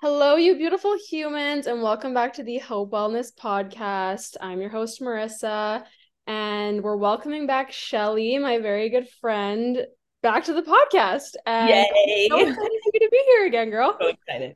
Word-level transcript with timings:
Hello, 0.00 0.36
you 0.36 0.56
beautiful 0.56 0.96
humans, 1.08 1.66
and 1.66 1.82
welcome 1.82 2.14
back 2.14 2.34
to 2.34 2.44
the 2.44 2.58
Hope 2.58 2.92
Wellness 2.92 3.34
Podcast. 3.34 4.36
I'm 4.40 4.60
your 4.60 4.70
host, 4.70 5.00
Marissa, 5.00 5.84
and 6.24 6.84
we're 6.84 6.96
welcoming 6.96 7.48
back 7.48 7.72
Shelley, 7.72 8.38
my 8.38 8.60
very 8.60 8.90
good 8.90 9.08
friend, 9.20 9.84
back 10.22 10.44
to 10.44 10.52
the 10.52 10.62
podcast. 10.62 11.34
And 11.44 11.70
Yay! 11.70 12.28
I'm 12.30 12.38
so 12.38 12.48
excited 12.48 12.80
to 12.94 13.08
be 13.10 13.22
here 13.26 13.46
again, 13.46 13.70
girl. 13.70 13.96
So 14.00 14.06
excited. 14.06 14.54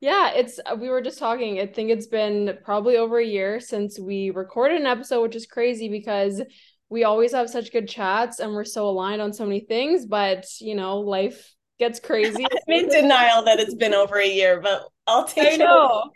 Yeah, 0.00 0.32
it's 0.32 0.58
we 0.78 0.88
were 0.88 1.00
just 1.00 1.20
talking. 1.20 1.60
I 1.60 1.66
think 1.66 1.90
it's 1.90 2.08
been 2.08 2.58
probably 2.64 2.96
over 2.96 3.20
a 3.20 3.24
year 3.24 3.60
since 3.60 4.00
we 4.00 4.30
recorded 4.30 4.80
an 4.80 4.86
episode, 4.88 5.22
which 5.22 5.36
is 5.36 5.46
crazy 5.46 5.88
because 5.88 6.42
we 6.88 7.04
always 7.04 7.30
have 7.34 7.50
such 7.50 7.70
good 7.70 7.88
chats 7.88 8.40
and 8.40 8.52
we're 8.52 8.64
so 8.64 8.88
aligned 8.88 9.22
on 9.22 9.32
so 9.32 9.44
many 9.44 9.60
things, 9.60 10.06
but 10.06 10.44
you 10.60 10.74
know, 10.74 10.98
life 10.98 11.54
gets 11.80 11.98
crazy. 11.98 12.46
I'm 12.68 12.72
in 12.74 12.88
denial 12.88 13.42
that 13.44 13.58
it's 13.58 13.74
been 13.74 13.94
over 13.94 14.20
a 14.20 14.28
year, 14.28 14.60
but 14.60 14.84
I'll 15.08 15.24
take 15.24 15.54
I 15.54 15.56
know. 15.56 16.10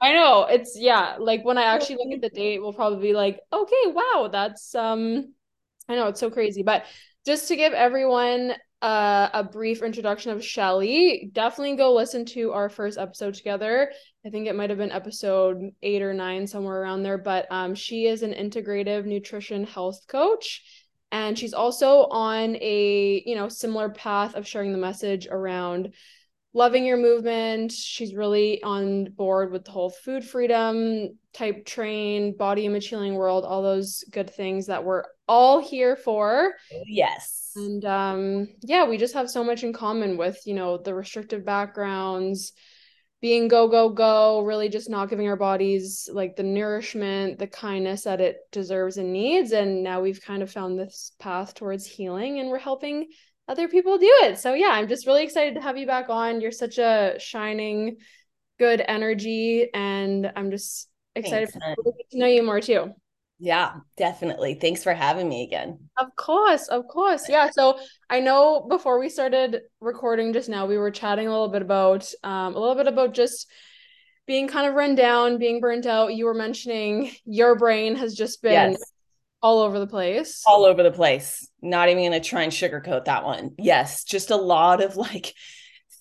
I 0.00 0.12
know. 0.12 0.46
It's 0.48 0.78
yeah, 0.78 1.16
like 1.18 1.44
when 1.44 1.58
I 1.58 1.64
actually 1.64 1.96
look 1.96 2.14
at 2.14 2.20
the 2.20 2.28
date, 2.28 2.60
we'll 2.60 2.72
probably 2.72 3.08
be 3.08 3.14
like, 3.14 3.40
okay, 3.52 3.86
wow, 3.86 4.28
that's 4.30 4.74
um 4.76 5.34
I 5.88 5.96
know 5.96 6.06
it's 6.06 6.20
so 6.20 6.30
crazy. 6.30 6.62
But 6.62 6.84
just 7.26 7.48
to 7.48 7.56
give 7.56 7.72
everyone 7.72 8.54
uh, 8.82 9.28
a 9.32 9.44
brief 9.44 9.80
introduction 9.82 10.32
of 10.32 10.44
Shelley, 10.44 11.30
definitely 11.32 11.76
go 11.76 11.94
listen 11.94 12.24
to 12.26 12.52
our 12.52 12.68
first 12.68 12.98
episode 12.98 13.34
together. 13.34 13.92
I 14.26 14.30
think 14.30 14.48
it 14.48 14.56
might 14.56 14.70
have 14.70 14.78
been 14.78 14.90
episode 14.90 15.70
eight 15.82 16.02
or 16.02 16.12
nine, 16.12 16.48
somewhere 16.48 16.82
around 16.82 17.04
there. 17.04 17.18
But 17.18 17.46
um, 17.50 17.76
she 17.76 18.06
is 18.06 18.22
an 18.22 18.32
integrative 18.32 19.04
nutrition 19.04 19.64
health 19.64 20.00
coach 20.08 20.62
and 21.12 21.38
she's 21.38 21.52
also 21.52 22.06
on 22.10 22.56
a 22.56 23.22
you 23.24 23.36
know 23.36 23.48
similar 23.48 23.90
path 23.90 24.34
of 24.34 24.48
sharing 24.48 24.72
the 24.72 24.78
message 24.78 25.28
around 25.30 25.92
loving 26.54 26.84
your 26.84 26.96
movement. 26.96 27.72
She's 27.72 28.14
really 28.14 28.62
on 28.62 29.04
board 29.04 29.52
with 29.52 29.64
the 29.64 29.70
whole 29.70 29.90
food 29.90 30.24
freedom 30.24 31.18
type 31.32 31.64
train 31.64 32.36
body 32.36 32.66
image 32.66 32.88
healing 32.88 33.14
world 33.14 33.44
all 33.44 33.62
those 33.62 34.04
good 34.10 34.28
things 34.28 34.66
that 34.66 34.84
we're 34.84 35.04
all 35.28 35.60
here 35.60 35.96
for. 35.96 36.52
Yes. 36.86 37.52
And 37.54 37.84
um 37.84 38.48
yeah 38.62 38.88
we 38.88 38.96
just 38.96 39.14
have 39.14 39.30
so 39.30 39.44
much 39.44 39.62
in 39.62 39.72
common 39.72 40.16
with 40.16 40.40
you 40.46 40.54
know 40.54 40.78
the 40.78 40.94
restrictive 40.94 41.44
backgrounds 41.44 42.52
being 43.22 43.46
go 43.46 43.68
go 43.68 43.88
go 43.88 44.40
really 44.40 44.68
just 44.68 44.90
not 44.90 45.08
giving 45.08 45.28
our 45.28 45.36
bodies 45.36 46.10
like 46.12 46.34
the 46.34 46.42
nourishment 46.42 47.38
the 47.38 47.46
kindness 47.46 48.02
that 48.02 48.20
it 48.20 48.38
deserves 48.50 48.98
and 48.98 49.12
needs. 49.12 49.52
And 49.52 49.82
now 49.82 50.02
we've 50.02 50.20
kind 50.20 50.42
of 50.42 50.50
found 50.50 50.78
this 50.78 51.12
path 51.20 51.54
towards 51.54 51.86
healing 51.86 52.40
and 52.40 52.50
we're 52.50 52.58
helping 52.58 53.06
other 53.48 53.68
people 53.68 53.96
do 53.96 54.12
it. 54.24 54.38
So 54.38 54.54
yeah 54.54 54.70
i'm 54.72 54.88
just 54.88 55.06
really 55.06 55.22
excited 55.22 55.54
to 55.54 55.62
have 55.62 55.78
you 55.78 55.86
back 55.86 56.10
on. 56.10 56.40
You're 56.40 56.50
such 56.50 56.78
a 56.78 57.14
shining 57.18 57.96
good 58.58 58.82
energy. 58.86 59.68
And 59.72 60.30
i'm 60.36 60.50
just 60.50 60.90
excited 61.14 61.50
Thanks, 61.50 62.10
to 62.10 62.18
know 62.18 62.26
you 62.26 62.42
more 62.42 62.60
too 62.60 62.92
yeah, 63.44 63.72
definitely. 63.96 64.54
Thanks 64.54 64.84
for 64.84 64.94
having 64.94 65.28
me 65.28 65.42
again. 65.42 65.76
Of 65.98 66.14
course, 66.14 66.68
of 66.68 66.86
course. 66.86 67.28
Yeah. 67.28 67.50
So 67.50 67.76
I 68.08 68.20
know 68.20 68.64
before 68.70 69.00
we 69.00 69.08
started 69.08 69.62
recording 69.80 70.32
just 70.32 70.48
now, 70.48 70.66
we 70.66 70.78
were 70.78 70.92
chatting 70.92 71.26
a 71.26 71.30
little 71.30 71.48
bit 71.48 71.60
about 71.60 72.08
um, 72.22 72.54
a 72.54 72.58
little 72.60 72.76
bit 72.76 72.86
about 72.86 73.14
just 73.14 73.50
being 74.28 74.46
kind 74.46 74.68
of 74.68 74.74
run 74.74 74.94
down, 74.94 75.38
being 75.38 75.60
burnt 75.60 75.86
out. 75.86 76.14
You 76.14 76.26
were 76.26 76.34
mentioning 76.34 77.10
your 77.24 77.56
brain 77.56 77.96
has 77.96 78.14
just 78.14 78.42
been 78.42 78.72
yes. 78.72 78.92
all 79.42 79.58
over 79.58 79.80
the 79.80 79.88
place. 79.88 80.44
All 80.46 80.64
over 80.64 80.84
the 80.84 80.92
place. 80.92 81.48
Not 81.60 81.88
even 81.88 82.04
gonna 82.04 82.20
try 82.20 82.42
and 82.42 82.52
sugarcoat 82.52 83.06
that 83.06 83.24
one. 83.24 83.56
Yes, 83.58 84.04
just 84.04 84.30
a 84.30 84.36
lot 84.36 84.80
of 84.80 84.96
like 84.96 85.34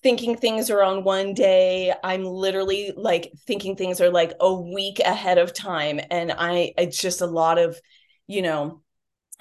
thinking 0.03 0.35
things 0.35 0.69
are 0.69 0.83
on 0.83 1.03
one 1.03 1.33
day. 1.33 1.93
I'm 2.03 2.23
literally 2.23 2.93
like 2.95 3.31
thinking 3.45 3.75
things 3.75 4.01
are 4.01 4.09
like 4.09 4.33
a 4.39 4.53
week 4.53 4.99
ahead 4.99 5.37
of 5.37 5.53
time. 5.53 5.99
And 6.09 6.31
i 6.31 6.73
it's 6.77 6.99
just 6.99 7.21
a 7.21 7.27
lot 7.27 7.57
of 7.57 7.79
you 8.27 8.41
know 8.41 8.81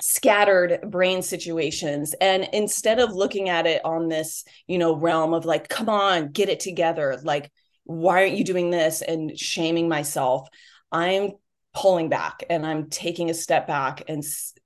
scattered 0.00 0.80
brain 0.90 1.22
situations. 1.22 2.14
And 2.20 2.48
instead 2.52 2.98
of 2.98 3.12
looking 3.12 3.48
at 3.48 3.66
it 3.66 3.84
on 3.84 4.08
this 4.08 4.44
you 4.66 4.78
know 4.78 4.96
realm 4.96 5.34
of 5.34 5.44
like 5.44 5.68
come 5.68 5.88
on 5.88 6.32
get 6.32 6.48
it 6.48 6.60
together. 6.60 7.18
Like 7.22 7.50
why 7.84 8.22
aren't 8.22 8.36
you 8.36 8.44
doing 8.44 8.70
this? 8.70 9.02
and 9.02 9.38
shaming 9.38 9.88
myself 9.88 10.48
i'm 10.92 11.30
pulling 11.74 12.08
back 12.08 12.44
and 12.50 12.66
i'm 12.66 12.88
taking 12.88 13.30
a 13.30 13.34
step 13.34 13.66
back 13.66 14.02
and 14.08 14.24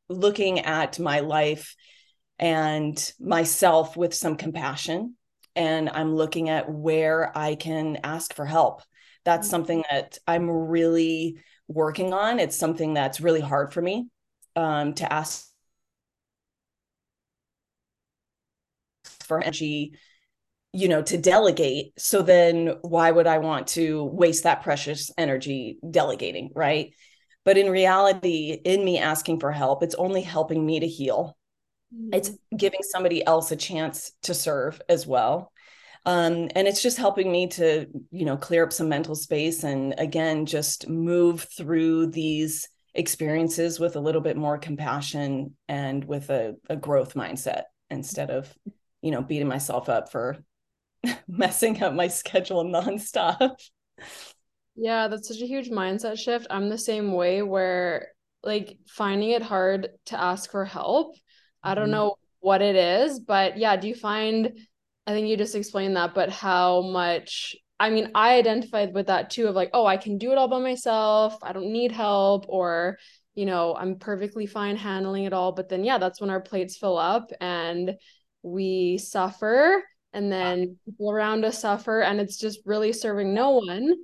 looking 0.09 0.61
at 0.61 0.99
my 0.99 1.21
life 1.21 1.75
and 2.39 3.13
myself 3.21 3.97
with 3.97 4.15
some 4.15 4.37
compassion 4.37 5.15
and 5.57 5.89
I'm 5.91 6.15
looking 6.15 6.49
at 6.49 6.71
where 6.71 7.37
I 7.37 7.55
can 7.55 7.99
ask 8.03 8.35
for 8.35 8.47
help. 8.47 8.83
That's 9.25 9.47
mm-hmm. 9.47 9.51
something 9.51 9.85
that 9.91 10.19
I'm 10.27 10.51
really 10.51 11.39
working 11.69 12.13
on. 12.13 12.41
It's 12.41 12.59
something 12.59 12.95
that's 12.95 13.21
really 13.21 13.41
hard 13.41 13.73
for 13.73 13.81
me 13.81 14.09
um, 14.57 14.95
to 14.95 15.13
ask 15.13 15.47
for 19.21 19.41
energy, 19.43 19.99
you 20.73 20.89
know, 20.89 21.03
to 21.03 21.17
delegate. 21.17 21.93
So 21.99 22.23
then 22.23 22.75
why 22.83 23.11
would 23.11 23.27
I 23.27 23.39
want 23.39 23.69
to 23.69 24.05
waste 24.05 24.45
that 24.45 24.63
precious 24.63 25.11
energy 25.17 25.79
delegating? 25.89 26.51
Right. 26.55 26.95
But 27.45 27.59
in 27.59 27.71
reality, 27.71 28.59
in 28.65 28.85
me 28.85 28.99
asking 28.99 29.41
for 29.41 29.53
help, 29.53 29.83
it's 29.83 29.95
only 29.95 30.23
helping 30.23 30.65
me 30.65 30.81
to 30.81 30.87
heal 30.87 31.37
it's 32.13 32.31
mm-hmm. 32.31 32.57
giving 32.57 32.81
somebody 32.83 33.25
else 33.27 33.51
a 33.51 33.57
chance 33.57 34.13
to 34.23 34.35
serve 34.35 34.81
as 34.89 35.07
well 35.07 35.53
um, 36.07 36.51
and 36.55 36.69
it's 36.69 36.83
just 36.83 36.99
helping 36.99 37.33
me 37.33 37.49
to 37.49 37.87
you 38.11 38.25
know 38.25 38.37
clear 38.37 38.65
up 38.65 38.73
some 38.73 38.89
mental 38.89 39.15
space 39.15 39.65
and 39.65 39.95
again 39.99 40.47
just 40.47 40.89
move 40.89 41.47
through 41.57 42.09
these 42.09 42.69
experiences 42.95 43.81
with 43.81 43.97
a 43.97 44.01
little 44.01 44.21
bit 44.21 44.37
more 44.37 44.59
compassion 44.59 45.57
and 45.69 46.05
with 46.05 46.31
a, 46.31 46.55
a 46.69 46.77
growth 46.77 47.15
mindset 47.15 47.63
instead 47.91 48.31
of 48.31 48.53
you 49.03 49.11
know 49.11 49.23
beating 49.23 49.49
myself 49.49 49.89
up 49.89 50.11
for 50.13 50.37
messing 51.29 51.83
up 51.83 51.93
my 51.93 52.09
schedule 52.09 52.65
nonstop 52.65 53.57
yeah 54.77 55.09
that's 55.09 55.29
such 55.29 55.41
a 55.41 55.47
huge 55.47 55.71
mindset 55.71 56.19
shift 56.19 56.47
i'm 56.51 56.69
the 56.69 56.79
same 56.79 57.13
way 57.13 57.43
where 57.43 58.09
like 58.43 58.77
finding 58.87 59.31
it 59.31 59.43
hard 59.43 59.89
to 60.07 60.21
ask 60.21 60.51
for 60.51 60.65
help 60.65 61.17
I 61.65 61.75
don't 61.75 61.85
mm-hmm. 61.85 61.93
know 61.93 62.17
what 62.41 62.63
it 62.63 62.77
is, 62.77 63.19
but 63.19 63.57
yeah, 63.59 63.77
do 63.77 63.89
you 63.89 63.95
find 63.95 64.53
I 65.07 65.13
think 65.13 65.29
you 65.29 65.37
just 65.37 65.55
explained 65.55 65.97
that, 65.97 66.15
but 66.15 66.31
how 66.31 66.83
much 66.83 67.57
I 67.81 67.91
mean, 67.91 68.11
I 68.15 68.37
identified 68.37 68.95
with 68.95 69.09
that 69.09 69.31
too 69.31 69.49
of 69.49 69.57
like, 69.57 69.71
oh, 69.73 69.85
I 69.85 69.97
can 69.97 70.17
do 70.17 70.31
it 70.31 70.39
all 70.39 70.49
by 70.49 70.61
myself. 70.61 71.37
I 71.43 71.53
don't 71.53 71.73
need 71.73 71.91
help 71.93 72.47
or 72.49 72.99
you 73.35 73.47
know, 73.47 73.75
I'm 73.75 73.99
perfectly 73.99 74.47
fine 74.47 74.77
handling 74.77 75.25
it 75.25 75.33
all, 75.33 75.51
but 75.51 75.69
then 75.69 75.85
yeah, 75.85 75.99
that's 75.99 76.21
when 76.21 76.31
our 76.31 76.41
plates 76.41 76.77
fill 76.77 76.97
up 76.97 77.33
and 77.41 77.97
we 78.43 78.99
suffer 78.99 79.83
and 80.13 80.31
then 80.31 80.77
people 80.85 81.11
around 81.11 81.45
us 81.45 81.59
suffer 81.59 82.01
and 82.01 82.21
it's 82.21 82.39
just 82.39 82.61
really 82.65 82.93
serving 82.93 83.35
no 83.35 83.51
one 83.51 83.97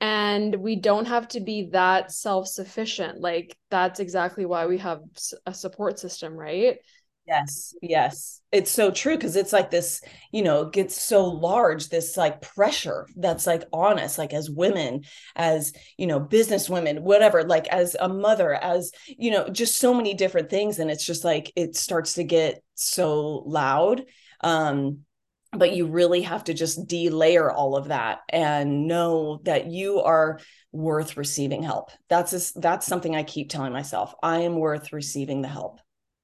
and 0.00 0.54
we 0.56 0.76
don't 0.76 1.06
have 1.06 1.28
to 1.28 1.40
be 1.40 1.68
that 1.72 2.10
self-sufficient. 2.10 3.20
Like 3.20 3.56
that's 3.70 4.00
exactly 4.00 4.46
why 4.46 4.66
we 4.66 4.78
have 4.78 5.00
a 5.46 5.54
support 5.54 5.98
system 5.98 6.34
right? 6.34 6.78
Yes 7.26 7.74
yes. 7.80 8.40
It's 8.50 8.70
so 8.70 8.90
true 8.90 9.14
because 9.14 9.36
it's 9.36 9.52
like 9.52 9.70
this 9.70 10.00
you 10.32 10.42
know 10.42 10.64
gets 10.64 11.00
so 11.00 11.26
large 11.26 11.88
this 11.88 12.16
like 12.16 12.40
pressure 12.40 13.06
that's 13.14 13.46
like 13.46 13.62
on 13.72 14.00
us 14.00 14.18
like 14.18 14.32
as 14.32 14.50
women 14.50 15.02
as 15.36 15.72
you 15.96 16.08
know 16.08 16.18
business 16.18 16.68
women 16.68 17.04
whatever 17.04 17.44
like 17.44 17.68
as 17.68 17.94
a 18.00 18.08
mother 18.08 18.54
as 18.54 18.90
you 19.06 19.30
know 19.30 19.48
just 19.48 19.78
so 19.78 19.94
many 19.94 20.14
different 20.14 20.50
things. 20.50 20.78
And 20.78 20.90
it's 20.90 21.04
just 21.04 21.22
like 21.24 21.52
it 21.54 21.76
starts 21.76 22.14
to 22.14 22.24
get 22.24 22.62
so 22.74 23.44
loud. 23.46 24.02
Um 24.40 25.04
but 25.52 25.74
you 25.74 25.86
really 25.86 26.22
have 26.22 26.44
to 26.44 26.54
just 26.54 26.86
delayer 26.86 27.52
all 27.52 27.76
of 27.76 27.88
that 27.88 28.20
and 28.28 28.86
know 28.86 29.40
that 29.44 29.66
you 29.66 30.00
are 30.00 30.38
worth 30.72 31.16
receiving 31.16 31.62
help. 31.62 31.90
That's 32.08 32.32
a, 32.32 32.60
that's 32.60 32.86
something 32.86 33.16
i 33.16 33.24
keep 33.24 33.50
telling 33.50 33.72
myself. 33.72 34.14
I 34.22 34.40
am 34.40 34.56
worth 34.56 34.92
receiving 34.92 35.42
the 35.42 35.48
help. 35.48 35.80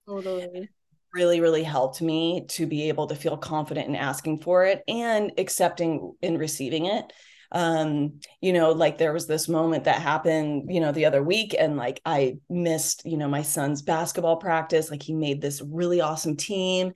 Totally. 0.09 0.71
Really 1.13 1.41
really 1.41 1.65
helped 1.65 2.01
me 2.01 2.47
to 2.51 2.67
be 2.67 2.89
able 2.89 3.09
to 3.09 3.17
feel 3.17 3.37
confident 3.37 3.89
in 3.89 3.97
asking 3.97 4.41
for 4.41 4.65
it 4.65 4.83
and 4.87 5.33
accepting 5.39 6.13
and 6.23 6.39
receiving 6.39 6.87
it. 6.87 7.13
Um 7.51 8.21
you 8.41 8.53
know 8.53 8.73
like 8.73 8.99
there 8.99 9.13
was 9.13 9.27
this 9.27 9.49
moment 9.49 9.85
that 9.85 10.03
happened 10.03 10.65
you 10.69 10.81
know 10.81 10.93
the 10.93 11.07
other 11.07 11.23
week 11.23 11.55
and 11.57 11.77
like 11.77 12.01
i 12.05 12.39
missed 12.51 13.03
you 13.05 13.17
know 13.17 13.29
my 13.29 13.43
son's 13.43 13.83
basketball 13.83 14.37
practice. 14.37 14.91
Like 14.91 15.03
he 15.03 15.15
made 15.15 15.41
this 15.41 15.63
really 15.63 16.01
awesome 16.01 16.37
team 16.37 16.93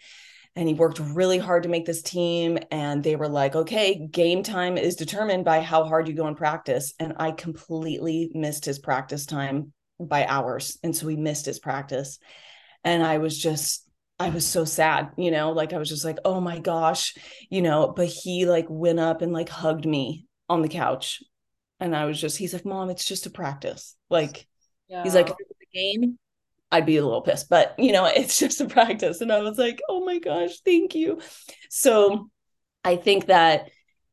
and 0.60 0.68
he 0.68 0.74
worked 0.74 1.00
really 1.00 1.38
hard 1.38 1.62
to 1.62 1.70
make 1.70 1.86
this 1.86 2.02
team 2.02 2.58
and 2.70 3.02
they 3.02 3.16
were 3.16 3.28
like 3.28 3.56
okay 3.56 4.06
game 4.12 4.42
time 4.42 4.76
is 4.76 4.94
determined 4.94 5.44
by 5.44 5.60
how 5.60 5.84
hard 5.84 6.06
you 6.06 6.14
go 6.14 6.28
in 6.28 6.34
practice 6.34 6.92
and 7.00 7.14
i 7.16 7.32
completely 7.32 8.30
missed 8.34 8.66
his 8.66 8.78
practice 8.78 9.24
time 9.24 9.72
by 9.98 10.24
hours 10.26 10.78
and 10.82 10.94
so 10.94 11.08
he 11.08 11.16
missed 11.16 11.46
his 11.46 11.58
practice 11.58 12.18
and 12.84 13.02
i 13.02 13.18
was 13.18 13.36
just 13.36 13.86
I 14.20 14.28
was 14.28 14.46
so 14.46 14.66
sad, 14.66 15.12
you 15.16 15.30
know, 15.30 15.52
like 15.52 15.72
I 15.72 15.78
was 15.78 15.88
just 15.88 16.04
like, 16.04 16.18
oh 16.26 16.42
my 16.42 16.58
gosh, 16.58 17.16
you 17.48 17.62
know, 17.62 17.90
but 17.96 18.06
he 18.06 18.44
like 18.44 18.66
went 18.68 19.00
up 19.00 19.22
and 19.22 19.32
like 19.32 19.48
hugged 19.48 19.86
me 19.86 20.26
on 20.46 20.60
the 20.60 20.68
couch. 20.68 21.22
And 21.80 21.96
I 21.96 22.04
was 22.04 22.20
just, 22.20 22.36
he's 22.36 22.52
like, 22.52 22.66
Mom, 22.66 22.90
it's 22.90 23.06
just 23.06 23.24
a 23.24 23.30
practice. 23.30 23.96
Like, 24.10 24.46
yeah. 24.88 25.04
he's 25.04 25.14
like, 25.14 25.28
if 25.28 25.36
it 25.40 25.46
was 25.48 25.56
a 25.62 25.74
game, 25.74 26.18
I'd 26.72 26.86
be 26.86 26.96
a 26.96 27.04
little 27.04 27.22
pissed, 27.22 27.48
but 27.48 27.74
you 27.78 27.92
know, 27.92 28.06
it's 28.14 28.38
just 28.38 28.60
a 28.60 28.66
practice. 28.66 29.20
And 29.20 29.32
I 29.32 29.40
was 29.40 29.58
like, 29.58 29.80
oh 29.88 30.04
my 30.04 30.18
gosh, 30.18 30.60
thank 30.64 30.94
you. 30.94 31.20
So 31.68 32.30
I 32.84 32.96
think 32.96 33.26
that, 33.26 33.70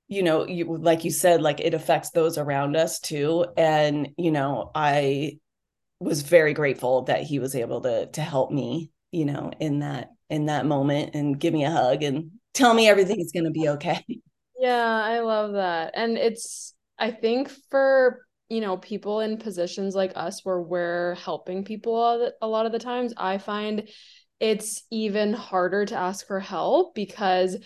you 0.08 0.24
know, 0.24 0.46
you 0.46 0.78
like 0.78 1.04
you 1.04 1.12
said, 1.12 1.42
like 1.42 1.60
it 1.60 1.74
affects 1.74 2.12
those 2.12 2.38
around 2.38 2.76
us 2.76 3.00
too. 3.00 3.46
And, 3.58 4.10
you 4.18 4.32
know, 4.32 4.72
I 4.74 5.40
was 6.00 6.22
very 6.22 6.54
grateful 6.54 7.04
that 7.04 7.24
he 7.24 7.40
was 7.40 7.56
able 7.56 7.82
to 7.82 8.08
to 8.08 8.22
help 8.22 8.52
me 8.52 8.92
you 9.12 9.26
know 9.26 9.52
in 9.60 9.80
that 9.80 10.12
in 10.30 10.48
that 10.48 10.66
moment 10.66 11.16
and 11.16 11.40
give 11.40 11.54
me 11.54 11.66
a 11.66 11.72
hug 11.72 12.04
and 12.04 12.32
tell 12.54 12.74
me 12.74 12.88
everything's 12.88 13.32
going 13.32 13.46
to 13.46 13.52
be 13.52 13.70
okay 13.70 14.04
yeah 14.60 15.02
i 15.04 15.20
love 15.20 15.54
that 15.54 15.94
and 15.96 16.18
it's 16.18 16.74
i 17.00 17.12
think 17.12 17.50
for 17.70 18.27
you 18.50 18.62
know 18.62 18.78
people 18.78 19.20
in 19.20 19.38
positions 19.38 19.96
like 19.96 20.14
us 20.16 20.44
where 20.44 20.62
we're 20.62 21.16
helping 21.16 21.64
people 21.64 22.32
a 22.42 22.48
lot 22.48 22.66
of 22.66 22.72
the 22.72 22.80
times 22.80 23.14
i 23.18 23.38
find 23.38 23.90
it's 24.40 24.84
even 24.92 25.34
harder 25.34 25.86
to 25.86 25.96
ask 25.96 26.28
for 26.28 26.40
help 26.40 26.94
because 26.96 27.58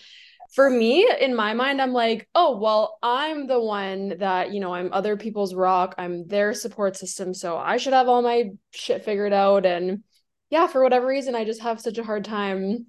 for 0.53 0.69
me 0.69 1.07
in 1.19 1.35
my 1.35 1.53
mind 1.53 1.81
i'm 1.81 1.93
like 1.93 2.27
oh 2.35 2.57
well 2.57 2.97
i'm 3.03 3.47
the 3.47 3.59
one 3.59 4.17
that 4.19 4.51
you 4.51 4.59
know 4.59 4.73
i'm 4.73 4.91
other 4.91 5.15
people's 5.17 5.53
rock 5.53 5.95
i'm 5.97 6.27
their 6.27 6.53
support 6.53 6.95
system 6.95 7.33
so 7.33 7.57
i 7.57 7.77
should 7.77 7.93
have 7.93 8.07
all 8.07 8.21
my 8.21 8.49
shit 8.71 9.05
figured 9.05 9.33
out 9.33 9.65
and 9.65 10.03
yeah, 10.51 10.67
for 10.67 10.83
whatever 10.83 11.07
reason, 11.07 11.33
I 11.33 11.45
just 11.45 11.61
have 11.61 11.81
such 11.81 11.97
a 11.97 12.03
hard 12.03 12.25
time 12.25 12.85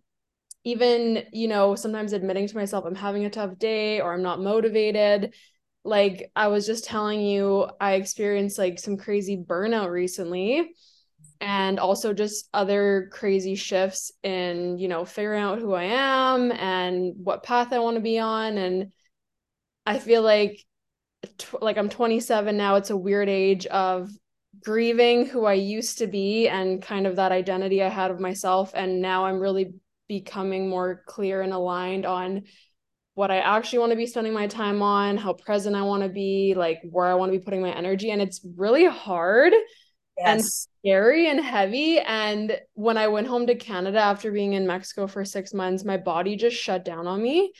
even, 0.64 1.24
you 1.32 1.48
know, 1.48 1.74
sometimes 1.74 2.12
admitting 2.12 2.46
to 2.46 2.56
myself 2.56 2.84
I'm 2.84 2.94
having 2.94 3.24
a 3.24 3.30
tough 3.30 3.58
day 3.58 4.00
or 4.00 4.12
I'm 4.12 4.22
not 4.22 4.40
motivated. 4.40 5.34
Like 5.84 6.30
I 6.36 6.48
was 6.48 6.66
just 6.66 6.84
telling 6.84 7.20
you, 7.20 7.68
I 7.80 7.94
experienced 7.94 8.58
like 8.58 8.78
some 8.78 8.96
crazy 8.96 9.36
burnout 9.36 9.90
recently 9.90 10.74
and 11.40 11.80
also 11.80 12.12
just 12.12 12.48
other 12.54 13.10
crazy 13.12 13.56
shifts 13.56 14.12
in, 14.22 14.78
you 14.78 14.88
know, 14.88 15.04
figuring 15.04 15.42
out 15.42 15.58
who 15.58 15.72
I 15.72 15.84
am 15.84 16.52
and 16.52 17.14
what 17.16 17.42
path 17.42 17.72
I 17.72 17.80
want 17.80 17.96
to 17.96 18.02
be 18.02 18.18
on 18.18 18.58
and 18.58 18.92
I 19.84 19.98
feel 19.98 20.22
like 20.22 20.64
like 21.60 21.78
I'm 21.78 21.88
27 21.88 22.56
now, 22.56 22.76
it's 22.76 22.90
a 22.90 22.96
weird 22.96 23.28
age 23.28 23.66
of 23.66 24.10
grieving 24.64 25.26
who 25.26 25.44
I 25.44 25.54
used 25.54 25.98
to 25.98 26.06
be 26.06 26.48
and 26.48 26.82
kind 26.82 27.06
of 27.06 27.16
that 27.16 27.32
identity 27.32 27.82
I 27.82 27.88
had 27.88 28.10
of 28.10 28.20
myself. 28.20 28.72
And 28.74 29.00
now 29.00 29.24
I'm 29.26 29.40
really 29.40 29.74
becoming 30.08 30.68
more 30.68 31.02
clear 31.06 31.42
and 31.42 31.52
aligned 31.52 32.06
on 32.06 32.42
what 33.22 33.30
I 33.30 33.38
actually 33.38 33.78
want 33.78 33.90
to 33.90 33.96
be 33.96 34.08
spending 34.08 34.32
my 34.32 34.48
time 34.48 34.82
on, 34.82 35.16
how 35.16 35.32
present 35.32 35.76
I 35.76 35.82
want 35.82 36.02
to 36.02 36.08
be, 36.08 36.54
like 36.56 36.80
where 36.82 37.06
I 37.06 37.14
want 37.14 37.32
to 37.32 37.38
be 37.38 37.44
putting 37.44 37.62
my 37.62 37.70
energy. 37.70 38.10
And 38.10 38.20
it's 38.20 38.40
really 38.56 38.84
hard 38.84 39.52
yes. 39.52 40.26
and 40.26 40.44
scary 40.44 41.30
and 41.30 41.38
heavy. 41.38 42.00
And 42.00 42.58
when 42.74 42.98
I 42.98 43.06
went 43.06 43.28
home 43.28 43.46
to 43.46 43.54
Canada 43.54 44.00
after 44.00 44.32
being 44.32 44.54
in 44.54 44.66
Mexico 44.66 45.06
for 45.06 45.24
six 45.24 45.54
months, 45.54 45.84
my 45.84 45.98
body 45.98 46.34
just 46.34 46.56
shut 46.56 46.84
down 46.84 47.06
on 47.06 47.22
me. 47.22 47.52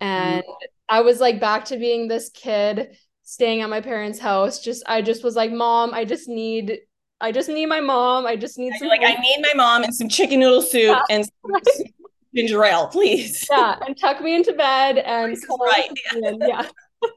And 0.00 0.44
mm. 0.44 0.66
I 0.88 1.00
was 1.00 1.18
like 1.18 1.40
back 1.40 1.64
to 1.64 1.78
being 1.78 2.06
this 2.06 2.30
kid 2.30 2.96
staying 3.24 3.62
at 3.62 3.70
my 3.70 3.80
parents' 3.80 4.20
house. 4.20 4.62
Just 4.62 4.84
I 4.86 5.02
just 5.02 5.24
was 5.24 5.34
like, 5.34 5.50
Mom, 5.50 5.94
I 5.94 6.04
just 6.04 6.28
need 6.28 6.78
I 7.20 7.32
just 7.32 7.48
need 7.48 7.66
my 7.66 7.80
mom. 7.80 8.24
I 8.24 8.36
just 8.36 8.56
need 8.56 8.72
some 8.78 8.86
like 8.86 9.02
I 9.02 9.14
need 9.14 9.40
my 9.40 9.54
mom 9.56 9.82
and 9.82 9.92
some 9.92 10.08
chicken 10.08 10.38
noodle 10.38 10.62
soup 10.62 10.96
yeah. 10.96 11.02
and 11.10 11.28
ginger 12.38 12.64
ale, 12.64 12.88
please. 12.88 13.46
Yeah, 13.50 13.76
and 13.86 13.98
tuck 13.98 14.20
me 14.20 14.34
into 14.34 14.52
bed 14.52 14.98
and 14.98 15.36
right. 15.60 15.90
Yeah. 16.14 16.32
yeah. 16.40 16.68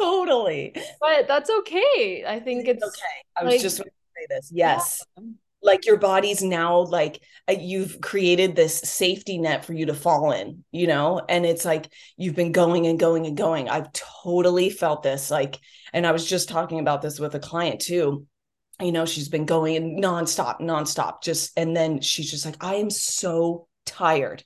totally. 0.00 0.74
But 1.00 1.28
that's 1.28 1.50
okay. 1.50 2.24
I 2.26 2.40
think 2.40 2.68
it's, 2.68 2.82
it's 2.82 2.96
okay. 2.96 3.14
I 3.36 3.44
was 3.44 3.54
like, 3.54 3.62
just 3.62 3.78
going 3.78 3.90
to 3.90 4.20
say 4.20 4.26
this. 4.28 4.50
Yes. 4.52 5.04
Yeah 5.16 5.24
like 5.62 5.86
your 5.86 5.96
body's 5.96 6.42
now 6.42 6.80
like 6.80 7.22
uh, 7.48 7.54
you've 7.58 8.00
created 8.00 8.56
this 8.56 8.78
safety 8.78 9.38
net 9.38 9.64
for 9.64 9.72
you 9.72 9.86
to 9.86 9.94
fall 9.94 10.32
in 10.32 10.64
you 10.70 10.86
know 10.86 11.20
and 11.28 11.44
it's 11.44 11.64
like 11.64 11.92
you've 12.16 12.34
been 12.34 12.52
going 12.52 12.86
and 12.86 12.98
going 12.98 13.26
and 13.26 13.36
going 13.36 13.68
i've 13.68 13.92
totally 13.92 14.70
felt 14.70 15.02
this 15.02 15.30
like 15.30 15.58
and 15.92 16.06
i 16.06 16.12
was 16.12 16.26
just 16.26 16.48
talking 16.48 16.80
about 16.80 17.02
this 17.02 17.18
with 17.18 17.34
a 17.34 17.40
client 17.40 17.80
too 17.80 18.26
you 18.80 18.92
know 18.92 19.04
she's 19.04 19.28
been 19.28 19.46
going 19.46 19.76
and 19.76 20.02
nonstop 20.02 20.60
nonstop 20.60 21.22
just 21.22 21.52
and 21.58 21.76
then 21.76 22.00
she's 22.00 22.30
just 22.30 22.46
like 22.46 22.62
i 22.62 22.76
am 22.76 22.90
so 22.90 23.66
tired 23.90 24.44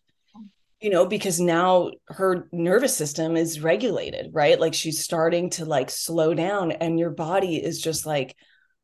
you 0.81 0.91
know 0.91 1.07
because 1.07 1.39
now 1.39 1.91
her 2.09 2.49
nervous 2.53 2.97
system 2.97 3.37
is 3.37 3.61
regulated 3.61 4.31
right 4.33 4.59
like 4.61 4.75
she's 4.75 5.03
starting 5.03 5.51
to 5.51 5.65
like 5.65 5.91
slow 5.91 6.35
down 6.35 6.73
and 6.73 6.99
your 6.99 7.11
body 7.11 7.57
is 7.57 7.81
just 7.81 8.07
like 8.07 8.35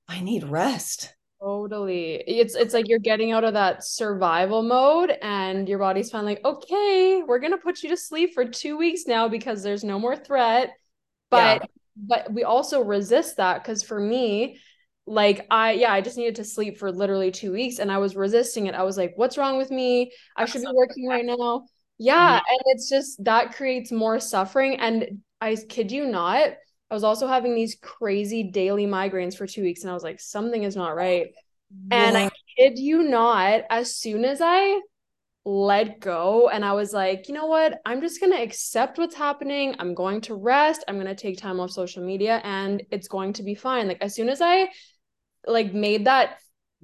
i 0.08 0.20
need 0.20 0.44
rest 0.44 1.14
Totally. 1.40 2.16
It's 2.26 2.54
it's 2.54 2.74
like 2.74 2.86
you're 2.86 2.98
getting 2.98 3.32
out 3.32 3.44
of 3.44 3.54
that 3.54 3.82
survival 3.82 4.62
mode 4.62 5.16
and 5.22 5.66
your 5.66 5.78
body's 5.78 6.10
finally 6.10 6.34
like, 6.34 6.44
okay, 6.44 7.22
we're 7.26 7.38
gonna 7.38 7.56
put 7.56 7.82
you 7.82 7.88
to 7.88 7.96
sleep 7.96 8.34
for 8.34 8.44
two 8.44 8.76
weeks 8.76 9.06
now 9.06 9.26
because 9.26 9.62
there's 9.62 9.82
no 9.82 9.98
more 9.98 10.14
threat. 10.14 10.72
But 11.30 11.62
yeah. 11.62 11.66
but 11.96 12.32
we 12.34 12.44
also 12.44 12.84
resist 12.84 13.38
that 13.38 13.62
because 13.62 13.82
for 13.82 13.98
me, 13.98 14.58
like 15.10 15.44
I 15.50 15.72
yeah, 15.72 15.92
I 15.92 16.00
just 16.00 16.16
needed 16.16 16.36
to 16.36 16.44
sleep 16.44 16.78
for 16.78 16.92
literally 16.92 17.32
two 17.32 17.52
weeks 17.52 17.80
and 17.80 17.90
I 17.90 17.98
was 17.98 18.14
resisting 18.14 18.66
it. 18.66 18.76
I 18.76 18.84
was 18.84 18.96
like, 18.96 19.12
what's 19.16 19.36
wrong 19.36 19.58
with 19.58 19.70
me? 19.70 20.12
I 20.36 20.44
should 20.44 20.62
be 20.62 20.68
working 20.72 21.08
right 21.08 21.24
now. 21.24 21.64
Yeah. 21.98 22.38
Mm-hmm. 22.38 22.44
And 22.48 22.60
it's 22.66 22.88
just 22.88 23.22
that 23.24 23.54
creates 23.56 23.90
more 23.90 24.20
suffering. 24.20 24.76
And 24.76 25.22
I 25.40 25.56
kid 25.56 25.90
you 25.90 26.06
not, 26.06 26.50
I 26.90 26.94
was 26.94 27.02
also 27.02 27.26
having 27.26 27.54
these 27.54 27.76
crazy 27.82 28.44
daily 28.44 28.86
migraines 28.86 29.36
for 29.36 29.46
two 29.46 29.62
weeks, 29.62 29.82
and 29.82 29.90
I 29.90 29.94
was 29.94 30.02
like, 30.02 30.20
something 30.20 30.62
is 30.62 30.76
not 30.76 30.94
right. 30.94 31.28
And 31.90 32.16
I 32.16 32.30
kid 32.56 32.78
you 32.78 33.02
not, 33.02 33.62
as 33.68 33.96
soon 33.96 34.24
as 34.24 34.40
I 34.40 34.80
let 35.44 36.00
go 36.00 36.48
and 36.48 36.64
I 36.64 36.72
was 36.74 36.92
like, 36.92 37.28
you 37.28 37.34
know 37.34 37.46
what? 37.46 37.80
I'm 37.86 38.00
just 38.00 38.20
going 38.20 38.32
to 38.32 38.42
accept 38.42 38.98
what's 38.98 39.14
happening. 39.14 39.74
I'm 39.78 39.94
going 39.94 40.20
to 40.22 40.34
rest. 40.34 40.84
I'm 40.86 40.96
going 40.96 41.06
to 41.06 41.14
take 41.14 41.38
time 41.38 41.60
off 41.60 41.70
social 41.70 42.04
media 42.04 42.40
and 42.44 42.82
it's 42.90 43.08
going 43.08 43.32
to 43.34 43.42
be 43.42 43.54
fine. 43.54 43.88
Like 43.88 44.02
as 44.02 44.14
soon 44.14 44.28
as 44.28 44.42
I 44.42 44.68
like 45.46 45.72
made 45.72 46.06
that 46.06 46.38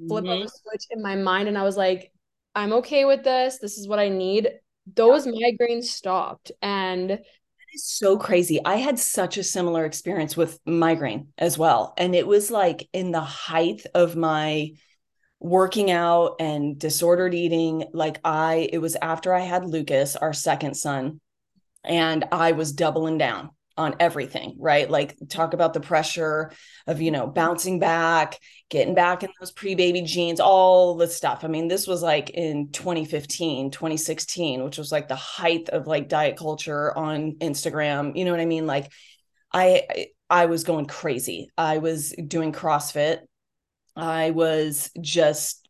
flip 0.09 0.25
mm-hmm. 0.25 0.43
of 0.43 0.47
a 0.47 0.49
switch 0.49 0.85
in 0.91 1.03
my 1.03 1.17
mind 1.17 1.49
and 1.49 1.59
I 1.59 1.63
was 1.63 1.77
like, 1.77 2.13
I'm 2.55 2.73
okay 2.75 3.05
with 3.05 3.25
this. 3.25 3.59
This 3.59 3.79
is 3.79 3.89
what 3.89 3.99
I 3.99 4.09
need. 4.09 4.51
Those 4.95 5.27
yeah. 5.27 5.33
migraines 5.33 5.85
stopped 5.85 6.53
and 6.63 7.11
that 7.11 7.75
is 7.75 7.85
so 7.85 8.17
crazy. 8.17 8.61
I 8.65 8.77
had 8.77 8.99
such 8.99 9.37
a 9.37 9.45
similar 9.45 9.85
experience 9.85 10.37
with 10.37 10.59
migraine 10.65 11.29
as 11.39 11.59
well. 11.59 11.95
And 11.99 12.15
it 12.15 12.27
was 12.27 12.51
like 12.51 12.89
in 12.93 13.11
the 13.11 13.21
height 13.21 13.85
of 13.95 14.17
my 14.17 14.73
working 15.41 15.91
out 15.91 16.37
and 16.41 16.79
disordered 16.79 17.35
eating. 17.35 17.85
Like 17.93 18.21
I, 18.25 18.69
it 18.73 18.79
was 18.79 18.97
after 18.97 19.35
I 19.35 19.41
had 19.41 19.67
Lucas, 19.67 20.17
our 20.17 20.33
second 20.33 20.77
son, 20.77 21.21
and 21.85 22.25
I 22.33 22.53
was 22.53 22.73
doubling 22.73 23.19
down 23.19 23.51
on 23.77 23.95
everything, 24.01 24.57
right? 24.59 24.91
Like 24.91 25.17
talk 25.29 25.53
about 25.53 25.75
the 25.75 25.81
pressure 25.81 26.51
of, 26.87 27.01
you 27.01 27.11
know, 27.11 27.27
bouncing 27.27 27.79
back, 27.79 28.39
getting 28.71 28.95
back 28.95 29.23
in 29.23 29.31
those 29.39 29.53
pre-baby 29.53 30.03
jeans, 30.03 30.41
all 30.41 30.95
the 30.95 31.07
stuff. 31.09 31.45
I 31.45 31.49
mean, 31.49 31.69
this 31.69 31.87
was 31.87 32.03
like 32.03 32.31
in 32.31 32.71
2015, 32.71 33.71
2016, 33.71 34.65
which 34.65 34.79
was 34.79 34.91
like 34.91 35.09
the 35.09 35.17
height 35.17 35.69
of 35.69 35.87
like 35.87 36.09
diet 36.09 36.37
culture 36.37 36.97
on 36.97 37.33
Instagram. 37.35 38.17
You 38.17 38.25
know 38.25 38.31
what 38.31 38.41
I 38.41 38.47
mean? 38.47 38.67
Like 38.67 38.91
I 39.53 40.09
I 40.29 40.47
was 40.47 40.65
going 40.65 40.87
crazy. 40.87 41.51
I 41.57 41.79
was 41.79 42.11
doing 42.13 42.53
CrossFit. 42.53 43.21
I 43.95 44.31
was 44.31 44.91
just 45.01 45.69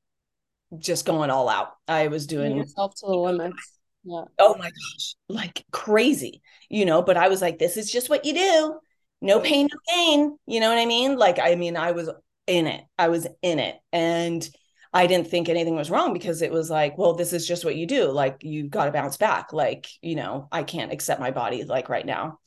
just 0.79 1.07
going 1.07 1.31
all 1.31 1.49
out. 1.49 1.73
I 1.87 2.09
was 2.09 2.27
doing 2.27 2.57
yourself 2.57 2.95
to 2.97 3.07
the 3.07 3.17
limits. 3.17 3.75
Yeah. 4.07 4.23
Oh 4.39 4.57
my 4.57 4.71
gosh, 4.71 5.17
like 5.29 5.65
crazy, 5.73 6.41
you 6.69 6.85
know. 6.85 7.03
But 7.03 7.17
I 7.17 7.29
was 7.29 7.43
like, 7.43 7.59
this 7.59 7.77
is 7.77 7.91
just 7.91 8.09
what 8.09 8.25
you 8.25 8.35
do. 8.35 8.79
No 9.21 9.41
pain, 9.41 9.69
no 9.73 9.79
gain. 9.93 10.39
You 10.47 10.61
know 10.61 10.69
what 10.69 10.79
I 10.79 10.87
mean? 10.87 11.17
Like, 11.17 11.41
I 11.41 11.57
mean, 11.57 11.77
I 11.77 11.91
was 11.91 12.09
in 12.47 12.69
it. 12.69 12.85
I 12.97 13.09
was 13.09 13.27
in 13.43 13.59
it. 13.59 13.77
And 13.93 14.49
I 14.93 15.09
didn't 15.09 15.29
think 15.29 15.49
anything 15.49 15.75
was 15.75 15.91
wrong 15.91 16.13
because 16.13 16.41
it 16.41 16.53
was 16.53 16.71
like, 16.71 16.97
well, 16.97 17.15
this 17.15 17.33
is 17.33 17.49
just 17.49 17.65
what 17.65 17.75
you 17.75 17.87
do. 17.87 18.13
Like, 18.13 18.45
you 18.45 18.69
got 18.69 18.85
to 18.85 18.93
bounce 18.93 19.17
back. 19.17 19.53
Like, 19.53 19.89
you 20.03 20.15
know, 20.15 20.47
I 20.53 20.63
can't 20.63 20.93
accept 20.93 21.21
my 21.21 21.33
body 21.33 21.65
like 21.65 21.89
right 21.89 22.07
now. 22.07 22.39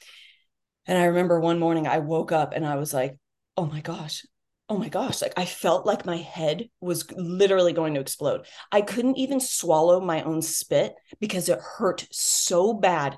And 0.85 0.97
I 0.97 1.05
remember 1.05 1.41
one 1.41 1.59
morning 1.59 1.87
I 1.87 1.99
woke 1.99 2.31
up 2.31 2.53
and 2.53 2.65
I 2.65 2.75
was 2.77 2.93
like, 2.93 3.17
oh 3.57 3.65
my 3.65 3.81
gosh, 3.81 4.25
oh 4.69 4.77
my 4.77 4.89
gosh, 4.89 5.21
like 5.21 5.33
I 5.35 5.45
felt 5.45 5.85
like 5.85 6.05
my 6.05 6.17
head 6.17 6.69
was 6.79 7.11
literally 7.11 7.73
going 7.73 7.95
to 7.95 7.99
explode. 7.99 8.45
I 8.71 8.81
couldn't 8.81 9.17
even 9.17 9.39
swallow 9.39 9.99
my 9.99 10.21
own 10.21 10.41
spit 10.41 10.93
because 11.19 11.49
it 11.49 11.59
hurt 11.59 12.07
so 12.11 12.73
bad 12.73 13.17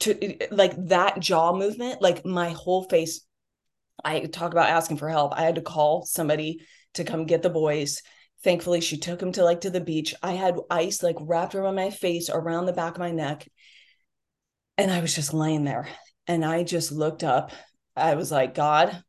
to 0.00 0.38
like 0.50 0.74
that 0.88 1.20
jaw 1.20 1.54
movement, 1.54 2.02
like 2.02 2.24
my 2.24 2.50
whole 2.50 2.84
face. 2.84 3.20
I 4.04 4.20
talk 4.20 4.52
about 4.52 4.70
asking 4.70 4.98
for 4.98 5.08
help. 5.08 5.34
I 5.34 5.42
had 5.42 5.54
to 5.56 5.62
call 5.62 6.04
somebody 6.04 6.60
to 6.94 7.04
come 7.04 7.26
get 7.26 7.42
the 7.42 7.50
boys, 7.50 8.02
Thankfully, 8.42 8.80
she 8.80 8.98
took 8.98 9.20
him 9.20 9.32
to 9.32 9.44
like 9.44 9.62
to 9.62 9.70
the 9.70 9.80
beach. 9.80 10.14
I 10.22 10.32
had 10.32 10.56
ice 10.70 11.02
like 11.02 11.16
wrapped 11.20 11.54
around 11.54 11.74
my 11.74 11.90
face, 11.90 12.30
around 12.30 12.66
the 12.66 12.72
back 12.72 12.92
of 12.92 13.00
my 13.00 13.10
neck. 13.10 13.48
And 14.78 14.90
I 14.90 15.00
was 15.00 15.14
just 15.14 15.34
laying 15.34 15.64
there. 15.64 15.88
And 16.26 16.44
I 16.44 16.62
just 16.62 16.92
looked 16.92 17.24
up. 17.24 17.50
I 17.96 18.14
was 18.14 18.30
like, 18.30 18.54
God, 18.54 19.02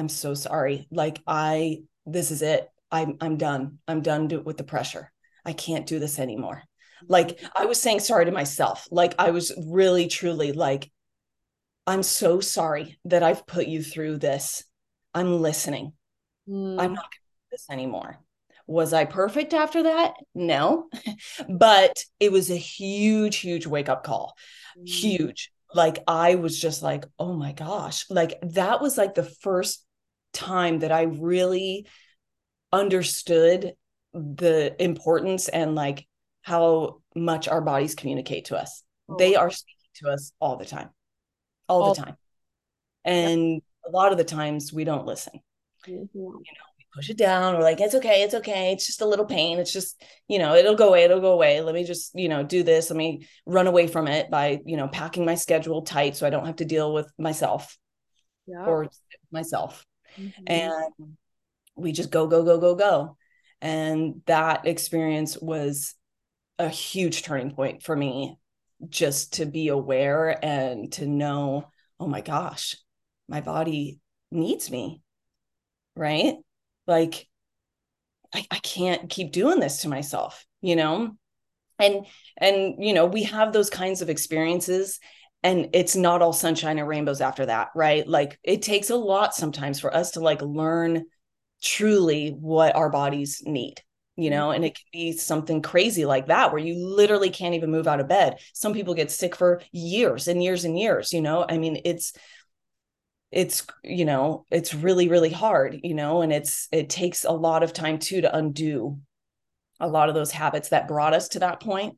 I'm 0.00 0.08
so 0.08 0.32
sorry. 0.32 0.88
Like, 0.90 1.20
I, 1.26 1.82
this 2.06 2.30
is 2.30 2.40
it. 2.40 2.66
I'm, 2.90 3.18
I'm 3.20 3.36
done. 3.36 3.80
I'm 3.86 4.00
done 4.00 4.28
with 4.44 4.56
the 4.56 4.64
pressure. 4.64 5.12
I 5.44 5.52
can't 5.52 5.86
do 5.86 5.98
this 5.98 6.18
anymore. 6.18 6.62
Like, 7.06 7.38
I 7.54 7.66
was 7.66 7.78
saying 7.78 8.00
sorry 8.00 8.24
to 8.24 8.32
myself. 8.32 8.88
Like, 8.90 9.14
I 9.18 9.30
was 9.30 9.52
really, 9.66 10.08
truly 10.08 10.52
like, 10.52 10.90
I'm 11.86 12.02
so 12.02 12.40
sorry 12.40 12.98
that 13.04 13.22
I've 13.22 13.46
put 13.46 13.66
you 13.66 13.82
through 13.82 14.18
this. 14.18 14.64
I'm 15.12 15.42
listening. 15.42 15.92
Mm. 16.48 16.80
I'm 16.80 16.94
not 16.94 17.10
do 17.10 17.18
this 17.50 17.66
anymore. 17.70 18.20
Was 18.66 18.94
I 18.94 19.04
perfect 19.04 19.52
after 19.52 19.82
that? 19.82 20.14
No. 20.34 20.88
but 21.48 21.94
it 22.18 22.32
was 22.32 22.50
a 22.50 22.56
huge, 22.56 23.36
huge 23.36 23.66
wake 23.66 23.90
up 23.90 24.02
call. 24.02 24.34
Mm. 24.78 24.88
Huge. 24.88 25.52
Like 25.74 26.02
I 26.08 26.36
was 26.36 26.58
just 26.58 26.82
like, 26.82 27.04
oh 27.18 27.34
my 27.34 27.52
gosh. 27.52 28.06
Like 28.08 28.38
that 28.42 28.80
was 28.80 28.96
like 28.96 29.14
the 29.14 29.24
first 29.24 29.84
time 30.32 30.80
that 30.80 30.92
I 30.92 31.02
really 31.02 31.86
understood 32.72 33.74
the 34.12 34.74
importance 34.82 35.48
and 35.48 35.74
like 35.74 36.06
how 36.42 37.00
much 37.14 37.48
our 37.48 37.60
bodies 37.60 37.94
communicate 37.94 38.46
to 38.46 38.56
us. 38.56 38.82
Oh. 39.08 39.16
They 39.18 39.36
are 39.36 39.50
speaking 39.50 39.76
to 39.96 40.10
us 40.10 40.32
all 40.40 40.56
the 40.56 40.64
time 40.64 40.90
all, 41.70 41.82
all 41.82 41.94
the 41.94 42.02
time. 42.02 42.16
And 43.04 43.54
yep. 43.54 43.62
a 43.86 43.90
lot 43.90 44.12
of 44.12 44.18
the 44.18 44.24
times 44.24 44.72
we 44.72 44.84
don't 44.84 45.06
listen. 45.06 45.40
Mm-hmm. 45.88 46.08
You 46.14 46.32
know, 46.32 46.40
we 46.78 46.86
push 46.94 47.08
it 47.08 47.16
down. 47.16 47.54
We're 47.54 47.62
like, 47.62 47.80
it's 47.80 47.94
okay, 47.94 48.22
it's 48.22 48.34
okay. 48.34 48.72
It's 48.72 48.86
just 48.86 49.00
a 49.00 49.06
little 49.06 49.24
pain. 49.24 49.58
It's 49.58 49.72
just, 49.72 50.02
you 50.28 50.38
know, 50.38 50.54
it'll 50.54 50.74
go 50.74 50.88
away, 50.88 51.04
it'll 51.04 51.20
go 51.20 51.32
away. 51.32 51.60
Let 51.60 51.74
me 51.74 51.84
just, 51.84 52.14
you 52.14 52.28
know, 52.28 52.42
do 52.42 52.62
this. 52.62 52.90
Let 52.90 52.96
me 52.96 53.26
run 53.46 53.66
away 53.66 53.86
from 53.86 54.08
it 54.08 54.30
by, 54.30 54.60
you 54.66 54.76
know, 54.76 54.88
packing 54.88 55.24
my 55.24 55.36
schedule 55.36 55.82
tight 55.82 56.16
so 56.16 56.26
I 56.26 56.30
don't 56.30 56.46
have 56.46 56.56
to 56.56 56.64
deal 56.64 56.92
with 56.92 57.10
myself 57.18 57.78
yeah. 58.46 58.64
or 58.64 58.88
myself. 59.32 59.86
Mm-hmm. 60.18 60.42
And 60.46 61.16
we 61.76 61.92
just 61.92 62.10
go, 62.10 62.26
go, 62.26 62.44
go, 62.44 62.58
go, 62.58 62.74
go. 62.74 63.16
And 63.60 64.22
that 64.26 64.66
experience 64.66 65.36
was 65.38 65.94
a 66.58 66.68
huge 66.68 67.22
turning 67.22 67.52
point 67.52 67.82
for 67.82 67.94
me 67.94 68.38
just 68.88 69.34
to 69.34 69.46
be 69.46 69.68
aware 69.68 70.42
and 70.44 70.92
to 70.92 71.06
know, 71.06 71.68
oh 71.98 72.06
my 72.06 72.20
gosh, 72.20 72.76
my 73.28 73.40
body 73.40 74.00
needs 74.30 74.70
me. 74.70 75.02
Right. 75.96 76.34
Like, 76.86 77.28
I, 78.34 78.46
I 78.50 78.58
can't 78.58 79.10
keep 79.10 79.32
doing 79.32 79.60
this 79.60 79.82
to 79.82 79.88
myself, 79.88 80.46
you 80.60 80.76
know? 80.76 81.16
And, 81.78 82.06
and, 82.36 82.74
you 82.78 82.92
know, 82.92 83.06
we 83.06 83.24
have 83.24 83.52
those 83.52 83.70
kinds 83.70 84.02
of 84.02 84.10
experiences 84.10 85.00
and 85.42 85.68
it's 85.72 85.96
not 85.96 86.22
all 86.22 86.32
sunshine 86.32 86.78
and 86.78 86.88
rainbows 86.88 87.20
after 87.20 87.46
that. 87.46 87.70
Right. 87.74 88.06
Like, 88.06 88.38
it 88.42 88.62
takes 88.62 88.90
a 88.90 88.96
lot 88.96 89.34
sometimes 89.34 89.80
for 89.80 89.94
us 89.94 90.12
to 90.12 90.20
like 90.20 90.42
learn 90.42 91.04
truly 91.62 92.30
what 92.30 92.74
our 92.74 92.88
bodies 92.88 93.42
need 93.44 93.82
you 94.16 94.30
mm-hmm. 94.30 94.38
know 94.38 94.50
and 94.50 94.64
it 94.64 94.74
can 94.74 94.84
be 94.92 95.12
something 95.12 95.62
crazy 95.62 96.04
like 96.04 96.26
that 96.26 96.52
where 96.52 96.62
you 96.62 96.76
literally 96.76 97.30
can't 97.30 97.54
even 97.54 97.70
move 97.70 97.86
out 97.86 98.00
of 98.00 98.08
bed 98.08 98.38
some 98.52 98.72
people 98.72 98.94
get 98.94 99.10
sick 99.10 99.36
for 99.36 99.62
years 99.72 100.28
and 100.28 100.42
years 100.42 100.64
and 100.64 100.78
years 100.78 101.12
you 101.12 101.20
know 101.20 101.44
i 101.48 101.58
mean 101.58 101.80
it's 101.84 102.12
it's 103.30 103.66
you 103.84 104.04
know 104.04 104.44
it's 104.50 104.74
really 104.74 105.08
really 105.08 105.30
hard 105.30 105.78
you 105.82 105.94
know 105.94 106.22
and 106.22 106.32
it's 106.32 106.68
it 106.72 106.90
takes 106.90 107.24
a 107.24 107.30
lot 107.30 107.62
of 107.62 107.72
time 107.72 107.98
too 107.98 108.20
to 108.20 108.36
undo 108.36 108.98
a 109.78 109.88
lot 109.88 110.08
of 110.08 110.14
those 110.14 110.30
habits 110.30 110.70
that 110.70 110.88
brought 110.88 111.14
us 111.14 111.28
to 111.28 111.38
that 111.38 111.60
point 111.60 111.96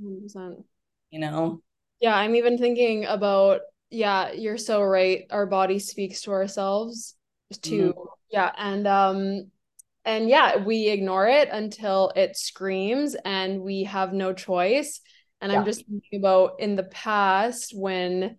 100%. 0.00 0.62
you 1.10 1.18
know 1.18 1.60
yeah 2.00 2.16
i'm 2.16 2.34
even 2.34 2.58
thinking 2.58 3.04
about 3.04 3.60
yeah 3.90 4.32
you're 4.32 4.58
so 4.58 4.82
right 4.82 5.24
our 5.30 5.46
body 5.46 5.78
speaks 5.78 6.22
to 6.22 6.30
ourselves 6.30 7.16
too 7.62 7.92
mm-hmm. 7.92 8.08
yeah 8.30 8.52
and 8.56 8.86
um 8.86 9.50
and 10.04 10.28
yeah, 10.28 10.56
we 10.56 10.88
ignore 10.88 11.28
it 11.28 11.48
until 11.50 12.12
it 12.16 12.36
screams 12.36 13.14
and 13.24 13.60
we 13.60 13.84
have 13.84 14.12
no 14.12 14.32
choice. 14.32 15.00
And 15.40 15.52
yeah. 15.52 15.58
I'm 15.58 15.64
just 15.64 15.86
thinking 15.86 16.18
about 16.18 16.60
in 16.60 16.76
the 16.76 16.84
past 16.84 17.72
when 17.74 18.36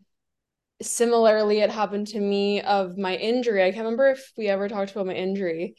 similarly 0.81 1.59
it 1.59 1.69
happened 1.69 2.07
to 2.07 2.19
me 2.19 2.61
of 2.61 2.97
my 2.97 3.15
injury. 3.15 3.63
I 3.63 3.71
can't 3.71 3.85
remember 3.85 4.09
if 4.09 4.31
we 4.37 4.47
ever 4.47 4.67
talked 4.67 4.91
about 4.91 5.05
my 5.05 5.13
injury. 5.13 5.75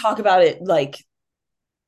talk 0.00 0.18
about 0.18 0.42
it 0.42 0.62
like 0.62 0.96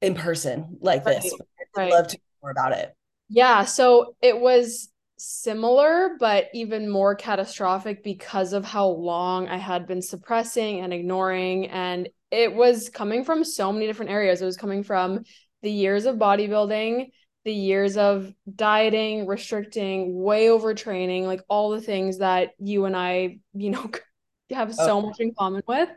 in 0.00 0.14
person 0.14 0.78
like 0.80 1.04
right. 1.04 1.22
this. 1.22 1.32
I'd 1.32 1.80
right. 1.80 1.92
love 1.92 2.08
to 2.08 2.18
more 2.42 2.50
about 2.50 2.72
it. 2.72 2.94
Yeah. 3.28 3.64
So 3.64 4.16
it 4.20 4.38
was 4.38 4.88
similar, 5.18 6.16
but 6.18 6.46
even 6.54 6.88
more 6.88 7.14
catastrophic 7.14 8.02
because 8.02 8.52
of 8.52 8.64
how 8.64 8.86
long 8.86 9.48
I 9.48 9.56
had 9.56 9.86
been 9.86 10.02
suppressing 10.02 10.80
and 10.80 10.92
ignoring. 10.92 11.66
And 11.66 12.08
it 12.30 12.54
was 12.54 12.88
coming 12.88 13.24
from 13.24 13.44
so 13.44 13.72
many 13.72 13.86
different 13.86 14.10
areas. 14.10 14.40
It 14.40 14.46
was 14.46 14.56
coming 14.56 14.82
from 14.82 15.24
the 15.62 15.70
years 15.70 16.06
of 16.06 16.16
bodybuilding, 16.16 17.08
the 17.44 17.52
years 17.52 17.96
of 17.96 18.32
dieting, 18.54 19.26
restricting, 19.26 20.22
way 20.22 20.46
overtraining, 20.46 21.24
like 21.24 21.42
all 21.48 21.70
the 21.70 21.80
things 21.80 22.18
that 22.18 22.50
you 22.58 22.84
and 22.84 22.96
I, 22.96 23.38
you 23.54 23.70
know, 23.70 23.90
have 24.50 24.74
so 24.74 25.02
much 25.02 25.20
in 25.20 25.34
common 25.34 25.62
with. 25.66 25.88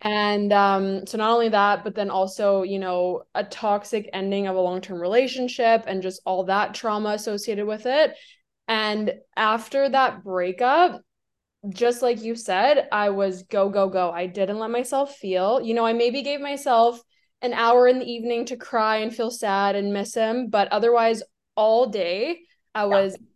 And 0.00 0.52
um, 0.52 1.06
so 1.06 1.18
not 1.18 1.32
only 1.32 1.50
that, 1.50 1.84
but 1.84 1.94
then 1.94 2.10
also, 2.10 2.62
you 2.62 2.78
know, 2.78 3.22
a 3.34 3.44
toxic 3.44 4.08
ending 4.12 4.46
of 4.46 4.56
a 4.56 4.60
long-term 4.60 5.00
relationship 5.00 5.84
and 5.86 6.02
just 6.02 6.20
all 6.24 6.44
that 6.44 6.74
trauma 6.74 7.10
associated 7.10 7.66
with 7.66 7.86
it. 7.86 8.14
And 8.66 9.14
after 9.36 9.88
that 9.88 10.24
breakup, 10.24 11.02
just 11.68 12.02
like 12.02 12.22
you 12.22 12.34
said, 12.34 12.88
I 12.92 13.10
was 13.10 13.44
go, 13.44 13.68
go, 13.68 13.88
go. 13.88 14.10
I 14.10 14.26
didn't 14.26 14.58
let 14.58 14.70
myself 14.70 15.16
feel. 15.16 15.60
You 15.60 15.74
know, 15.74 15.86
I 15.86 15.92
maybe 15.92 16.22
gave 16.22 16.40
myself 16.40 17.00
an 17.42 17.52
hour 17.52 17.86
in 17.88 17.98
the 17.98 18.10
evening 18.10 18.46
to 18.46 18.56
cry 18.56 18.98
and 18.98 19.14
feel 19.14 19.30
sad 19.30 19.76
and 19.76 19.92
miss 19.92 20.14
him, 20.14 20.48
but 20.48 20.68
otherwise, 20.68 21.22
all 21.56 21.86
day, 21.86 22.40
I 22.74 22.86
was 22.86 23.12
yeah. 23.12 23.26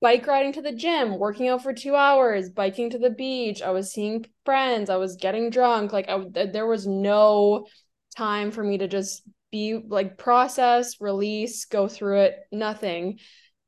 bike 0.00 0.26
riding 0.26 0.52
to 0.52 0.62
the 0.62 0.72
gym, 0.72 1.18
working 1.18 1.48
out 1.48 1.62
for 1.62 1.72
two 1.72 1.96
hours, 1.96 2.50
biking 2.50 2.90
to 2.90 2.98
the 2.98 3.10
beach. 3.10 3.62
I 3.62 3.70
was 3.70 3.92
seeing 3.92 4.26
friends. 4.44 4.90
I 4.90 4.96
was 4.96 5.16
getting 5.16 5.50
drunk. 5.50 5.92
Like, 5.92 6.08
I, 6.08 6.24
there 6.52 6.66
was 6.66 6.86
no 6.86 7.66
time 8.16 8.50
for 8.50 8.62
me 8.62 8.78
to 8.78 8.88
just 8.88 9.22
be 9.50 9.80
like 9.88 10.18
process, 10.18 11.00
release, 11.00 11.64
go 11.64 11.88
through 11.88 12.20
it, 12.20 12.36
nothing. 12.52 13.18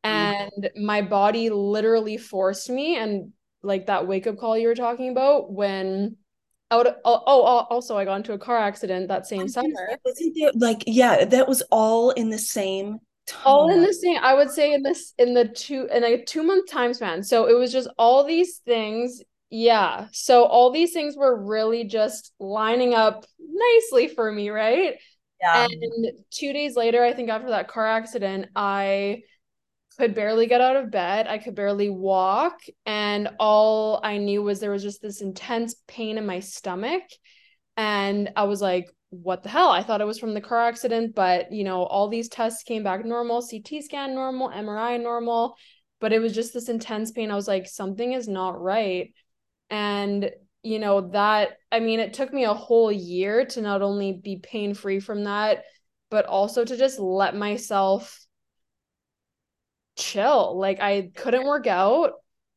Mm-hmm. 0.04 0.50
And 0.64 0.70
my 0.84 1.02
body 1.02 1.50
literally 1.50 2.16
forced 2.16 2.70
me 2.70 2.96
and 2.96 3.32
like 3.62 3.86
that 3.86 4.06
wake 4.06 4.26
up 4.26 4.38
call 4.38 4.56
you 4.56 4.68
were 4.68 4.74
talking 4.74 5.10
about 5.10 5.52
when 5.52 6.16
out 6.70 6.86
oh, 7.04 7.22
oh 7.26 7.42
also 7.70 7.96
I 7.96 8.04
got 8.04 8.16
into 8.16 8.32
a 8.32 8.38
car 8.38 8.58
accident 8.58 9.08
that 9.08 9.26
same 9.26 9.48
summer. 9.48 9.96
Wasn't 10.04 10.36
there 10.38 10.52
like 10.54 10.84
yeah, 10.86 11.24
that 11.24 11.48
was 11.48 11.62
all 11.70 12.10
in 12.10 12.30
the 12.30 12.38
same 12.38 12.98
time. 13.26 13.42
All 13.44 13.70
in 13.70 13.82
the 13.82 13.92
same, 13.92 14.18
I 14.22 14.34
would 14.34 14.50
say 14.50 14.72
in 14.72 14.82
this 14.82 15.14
in 15.18 15.34
the 15.34 15.46
two 15.46 15.88
in 15.92 16.04
a 16.04 16.22
two 16.24 16.42
month 16.42 16.70
time 16.70 16.94
span. 16.94 17.22
So 17.22 17.46
it 17.46 17.58
was 17.58 17.72
just 17.72 17.88
all 17.98 18.24
these 18.24 18.58
things. 18.58 19.22
Yeah. 19.50 20.08
So 20.12 20.44
all 20.44 20.70
these 20.70 20.92
things 20.92 21.16
were 21.16 21.42
really 21.42 21.84
just 21.84 22.32
lining 22.38 22.94
up 22.94 23.24
nicely 23.38 24.08
for 24.08 24.30
me, 24.30 24.50
right? 24.50 24.94
Yeah. 25.40 25.66
And 25.70 26.06
two 26.30 26.52
days 26.52 26.76
later, 26.76 27.02
I 27.02 27.14
think 27.14 27.30
after 27.30 27.50
that 27.50 27.68
car 27.68 27.86
accident, 27.86 28.46
I 28.54 29.22
could 29.98 30.14
barely 30.14 30.46
get 30.46 30.60
out 30.60 30.76
of 30.76 30.90
bed. 30.90 31.26
I 31.26 31.38
could 31.38 31.54
barely 31.54 31.90
walk. 31.90 32.60
And 32.86 33.30
all 33.40 34.00
I 34.02 34.18
knew 34.18 34.42
was 34.42 34.60
there 34.60 34.70
was 34.70 34.82
just 34.82 35.02
this 35.02 35.20
intense 35.20 35.74
pain 35.86 36.18
in 36.18 36.26
my 36.26 36.40
stomach. 36.40 37.02
And 37.76 38.30
I 38.36 38.44
was 38.44 38.62
like, 38.62 38.90
what 39.10 39.42
the 39.42 39.48
hell? 39.48 39.70
I 39.70 39.82
thought 39.82 40.00
it 40.00 40.06
was 40.06 40.18
from 40.18 40.34
the 40.34 40.40
car 40.40 40.68
accident, 40.68 41.14
but 41.14 41.50
you 41.52 41.64
know, 41.64 41.82
all 41.82 42.08
these 42.08 42.28
tests 42.28 42.62
came 42.62 42.82
back 42.82 43.04
normal, 43.04 43.42
CT 43.42 43.82
scan 43.82 44.14
normal, 44.14 44.50
MRI 44.50 45.02
normal, 45.02 45.56
but 46.00 46.12
it 46.12 46.20
was 46.20 46.34
just 46.34 46.52
this 46.52 46.68
intense 46.68 47.10
pain. 47.10 47.30
I 47.30 47.34
was 47.34 47.48
like, 47.48 47.66
something 47.66 48.12
is 48.12 48.28
not 48.28 48.60
right. 48.60 49.12
And 49.70 50.30
you 50.62 50.78
know, 50.78 51.08
that 51.12 51.52
I 51.72 51.80
mean, 51.80 52.00
it 52.00 52.12
took 52.12 52.32
me 52.32 52.44
a 52.44 52.52
whole 52.52 52.92
year 52.92 53.46
to 53.46 53.62
not 53.62 53.80
only 53.80 54.12
be 54.12 54.36
pain 54.36 54.74
free 54.74 55.00
from 55.00 55.24
that, 55.24 55.64
but 56.10 56.26
also 56.26 56.64
to 56.64 56.76
just 56.76 56.98
let 56.98 57.34
myself 57.34 58.26
chill. 59.98 60.58
Like 60.58 60.80
I 60.80 61.10
couldn't 61.14 61.44
work 61.44 61.66
out. 61.66 62.12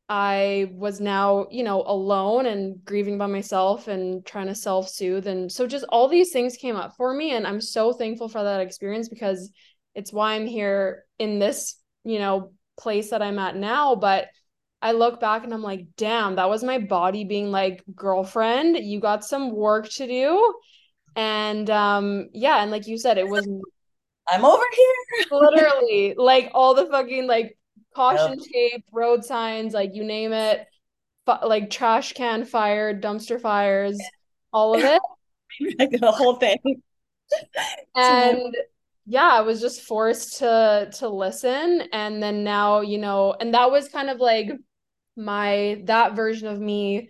I 0.07 0.67
was 0.73 0.99
now, 0.99 1.47
you 1.51 1.63
know, 1.63 1.83
alone 1.83 2.45
and 2.45 2.83
grieving 2.83 3.17
by 3.17 3.27
myself 3.27 3.87
and 3.87 4.25
trying 4.25 4.47
to 4.47 4.55
self 4.55 4.89
soothe. 4.89 5.27
And 5.27 5.51
so 5.51 5.67
just 5.67 5.85
all 5.89 6.07
these 6.07 6.31
things 6.31 6.57
came 6.57 6.75
up 6.75 6.95
for 6.97 7.13
me. 7.13 7.31
And 7.31 7.47
I'm 7.47 7.61
so 7.61 7.93
thankful 7.93 8.27
for 8.27 8.43
that 8.43 8.61
experience 8.61 9.09
because 9.09 9.51
it's 9.95 10.11
why 10.13 10.33
I'm 10.33 10.47
here 10.47 11.05
in 11.17 11.39
this, 11.39 11.75
you 12.03 12.19
know, 12.19 12.51
place 12.77 13.11
that 13.11 13.21
I'm 13.21 13.39
at 13.39 13.55
now. 13.55 13.95
But 13.95 14.27
I 14.81 14.93
look 14.93 15.19
back 15.19 15.43
and 15.43 15.53
I'm 15.53 15.63
like, 15.63 15.85
damn, 15.95 16.35
that 16.35 16.49
was 16.49 16.63
my 16.63 16.79
body 16.79 17.23
being 17.23 17.51
like, 17.51 17.83
girlfriend, 17.95 18.77
you 18.77 18.99
got 18.99 19.23
some 19.23 19.51
work 19.55 19.87
to 19.91 20.07
do. 20.07 20.53
And 21.15 21.69
um 21.69 22.29
yeah, 22.33 22.61
and 22.61 22.71
like 22.71 22.87
you 22.87 22.97
said, 22.97 23.17
it 23.17 23.27
was 23.27 23.47
I'm 24.31 24.45
over 24.45 24.63
here. 24.73 25.25
literally 25.31 26.15
like 26.17 26.51
all 26.53 26.73
the 26.73 26.85
fucking 26.85 27.27
like 27.27 27.57
caution 27.93 28.39
yep. 28.39 28.47
tape, 28.51 28.85
road 28.91 29.25
signs, 29.25 29.73
like 29.73 29.93
you 29.93 30.03
name 30.03 30.31
it, 30.31 30.65
like 31.43 31.69
trash 31.69 32.13
can 32.13 32.45
fire, 32.45 32.99
dumpster 32.99 33.39
fires, 33.39 33.99
all 34.53 34.73
of 34.73 34.81
it. 34.83 35.01
like 35.79 35.91
the 35.91 36.11
whole 36.11 36.35
thing. 36.35 36.81
and 37.95 38.55
yeah, 39.05 39.29
I 39.29 39.41
was 39.41 39.59
just 39.59 39.81
forced 39.81 40.39
to 40.39 40.89
to 40.99 41.09
listen 41.09 41.83
and 41.91 42.23
then 42.23 42.43
now, 42.43 42.81
you 42.81 42.97
know, 42.97 43.35
and 43.39 43.53
that 43.53 43.71
was 43.71 43.89
kind 43.89 44.09
of 44.09 44.19
like 44.19 44.49
my 45.17 45.81
that 45.85 46.15
version 46.15 46.47
of 46.47 46.59
me 46.59 47.09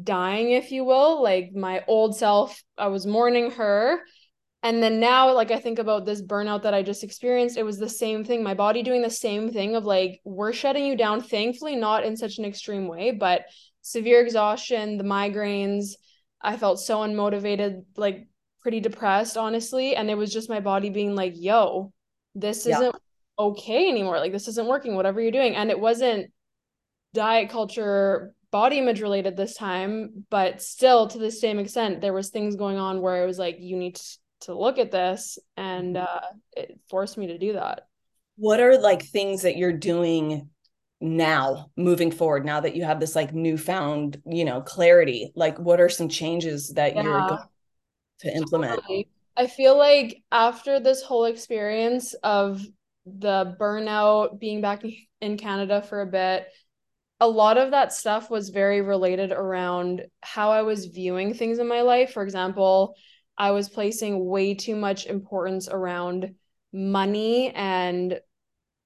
dying 0.00 0.52
if 0.52 0.70
you 0.70 0.84
will, 0.84 1.22
like 1.22 1.52
my 1.54 1.82
old 1.88 2.16
self, 2.16 2.62
I 2.78 2.86
was 2.88 3.06
mourning 3.06 3.50
her 3.52 4.00
and 4.62 4.82
then 4.82 5.00
now 5.00 5.32
like 5.32 5.50
i 5.50 5.58
think 5.58 5.78
about 5.78 6.06
this 6.06 6.22
burnout 6.22 6.62
that 6.62 6.74
i 6.74 6.82
just 6.82 7.04
experienced 7.04 7.56
it 7.56 7.64
was 7.64 7.78
the 7.78 7.88
same 7.88 8.24
thing 8.24 8.42
my 8.42 8.54
body 8.54 8.82
doing 8.82 9.02
the 9.02 9.10
same 9.10 9.50
thing 9.50 9.74
of 9.74 9.84
like 9.84 10.20
we're 10.24 10.52
shutting 10.52 10.86
you 10.86 10.96
down 10.96 11.20
thankfully 11.20 11.76
not 11.76 12.04
in 12.04 12.16
such 12.16 12.38
an 12.38 12.44
extreme 12.44 12.88
way 12.88 13.10
but 13.10 13.44
severe 13.82 14.20
exhaustion 14.20 14.96
the 14.98 15.04
migraines 15.04 15.92
i 16.40 16.56
felt 16.56 16.80
so 16.80 16.98
unmotivated 16.98 17.84
like 17.96 18.26
pretty 18.62 18.80
depressed 18.80 19.36
honestly 19.36 19.96
and 19.96 20.08
it 20.08 20.16
was 20.16 20.32
just 20.32 20.48
my 20.48 20.60
body 20.60 20.90
being 20.90 21.14
like 21.14 21.34
yo 21.36 21.92
this 22.34 22.66
isn't 22.66 22.82
yeah. 22.82 22.90
okay 23.38 23.88
anymore 23.88 24.18
like 24.18 24.32
this 24.32 24.48
isn't 24.48 24.68
working 24.68 24.94
whatever 24.94 25.20
you're 25.20 25.32
doing 25.32 25.56
and 25.56 25.70
it 25.70 25.78
wasn't 25.78 26.30
diet 27.12 27.50
culture 27.50 28.32
body 28.52 28.78
image 28.78 29.00
related 29.00 29.36
this 29.36 29.56
time 29.56 30.24
but 30.30 30.62
still 30.62 31.08
to 31.08 31.18
the 31.18 31.30
same 31.30 31.58
extent 31.58 32.00
there 32.00 32.12
was 32.12 32.28
things 32.28 32.54
going 32.54 32.76
on 32.76 33.00
where 33.00 33.22
it 33.22 33.26
was 33.26 33.38
like 33.38 33.56
you 33.58 33.76
need 33.76 33.96
to 33.96 34.18
to 34.42 34.54
look 34.54 34.78
at 34.78 34.90
this 34.90 35.38
and 35.56 35.96
mm-hmm. 35.96 36.04
uh, 36.04 36.28
it 36.56 36.78
forced 36.88 37.16
me 37.18 37.28
to 37.28 37.38
do 37.38 37.54
that. 37.54 37.86
What 38.36 38.60
are 38.60 38.78
like 38.78 39.02
things 39.02 39.42
that 39.42 39.56
you're 39.56 39.72
doing 39.72 40.48
now 41.00 41.70
moving 41.76 42.12
forward 42.12 42.44
now 42.44 42.60
that 42.60 42.76
you 42.76 42.84
have 42.84 43.00
this 43.00 43.16
like 43.16 43.34
newfound 43.34 44.20
you 44.26 44.44
know 44.44 44.60
clarity? 44.60 45.32
Like 45.34 45.58
what 45.58 45.80
are 45.80 45.88
some 45.88 46.08
changes 46.08 46.70
that 46.70 46.94
yeah. 46.94 47.02
you're 47.02 47.28
going 47.28 47.38
to 48.20 48.36
implement? 48.36 48.80
I 49.36 49.46
feel 49.46 49.76
like 49.76 50.22
after 50.30 50.80
this 50.80 51.02
whole 51.02 51.24
experience 51.24 52.14
of 52.22 52.62
the 53.06 53.56
burnout 53.58 54.38
being 54.38 54.60
back 54.60 54.82
in 55.20 55.36
canada 55.36 55.82
for 55.82 56.00
a 56.00 56.06
bit 56.06 56.46
a 57.20 57.28
lot 57.28 57.56
of 57.56 57.70
that 57.70 57.92
stuff 57.92 58.28
was 58.30 58.48
very 58.48 58.80
related 58.80 59.30
around 59.30 60.02
how 60.22 60.50
i 60.50 60.62
was 60.62 60.86
viewing 60.86 61.32
things 61.32 61.60
in 61.60 61.68
my 61.68 61.82
life. 61.82 62.12
For 62.12 62.24
example 62.24 62.96
I 63.38 63.50
was 63.52 63.68
placing 63.68 64.24
way 64.24 64.54
too 64.54 64.76
much 64.76 65.06
importance 65.06 65.68
around 65.68 66.34
money 66.72 67.50
and 67.50 68.18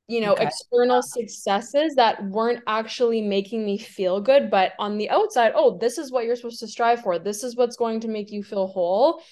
you 0.08 0.20
know 0.20 0.32
okay. 0.32 0.44
external 0.44 1.02
successes 1.02 1.94
that 1.96 2.24
weren't 2.24 2.62
actually 2.66 3.20
making 3.20 3.64
me 3.64 3.78
feel 3.78 4.20
good. 4.20 4.50
But 4.50 4.72
on 4.78 4.98
the 4.98 5.10
outside 5.10 5.52
oh 5.54 5.78
this 5.78 5.98
is 5.98 6.12
what 6.12 6.24
you're 6.24 6.36
supposed 6.36 6.60
to 6.60 6.68
strive 6.68 7.02
for. 7.02 7.18
This 7.18 7.42
is 7.42 7.56
what's 7.56 7.76
going 7.76 8.00
to 8.00 8.08
make 8.08 8.30
you 8.30 8.42
feel 8.42 8.66
whole. 8.66 9.22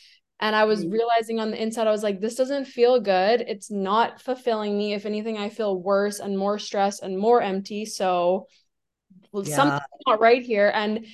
And 0.41 0.57
i 0.57 0.65
was 0.65 0.81
mm-hmm. 0.81 0.93
realizing 0.93 1.39
on 1.39 1.53
the 1.53 1.63
inside 1.63 1.87
i 1.87 1.93
was 1.93 2.03
like 2.03 2.21
this 2.21 2.35
doesn't 2.35 2.67
feel 2.67 3.01
good. 3.01 3.43
It's 3.43 3.71
not 3.71 4.21
fulfilling 4.21 4.77
me. 4.77 4.95
If 4.95 5.07
anything 5.07 5.39
i 5.39 5.49
feel 5.49 5.81
worse 5.81 6.19
and 6.19 6.37
more 6.37 6.59
stressed 6.59 7.03
and 7.03 7.19
more 7.19 7.41
empty. 7.41 7.87
So 7.87 8.49
yeah. 9.33 9.57
something's 9.57 9.83
not 10.07 10.21
right 10.21 10.43
here. 10.43 10.71
And 10.75 11.07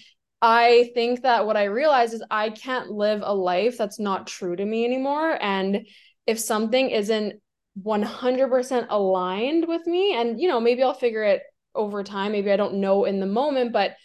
I 0.42 0.90
think 0.94 1.22
that 1.22 1.46
what 1.46 1.56
I 1.56 1.64
realize 1.64 2.12
is 2.12 2.22
I 2.30 2.50
can't 2.50 2.90
live 2.90 3.20
a 3.22 3.34
life 3.34 3.76
that's 3.76 3.98
not 3.98 4.26
true 4.26 4.56
to 4.56 4.64
me 4.64 4.84
anymore. 4.84 5.38
And 5.40 5.86
if 6.26 6.38
something 6.38 6.90
isn't 6.90 7.40
100% 7.82 8.86
aligned 8.88 9.68
with 9.68 9.86
me, 9.86 10.14
and 10.14 10.40
you 10.40 10.48
know, 10.48 10.60
maybe 10.60 10.82
I'll 10.82 10.94
figure 10.94 11.24
it 11.24 11.42
over 11.74 12.02
time. 12.02 12.32
Maybe 12.32 12.50
I 12.50 12.56
don't 12.56 12.74
know 12.74 13.04
in 13.04 13.20
the 13.20 13.26
moment, 13.26 13.72
but 13.72 13.96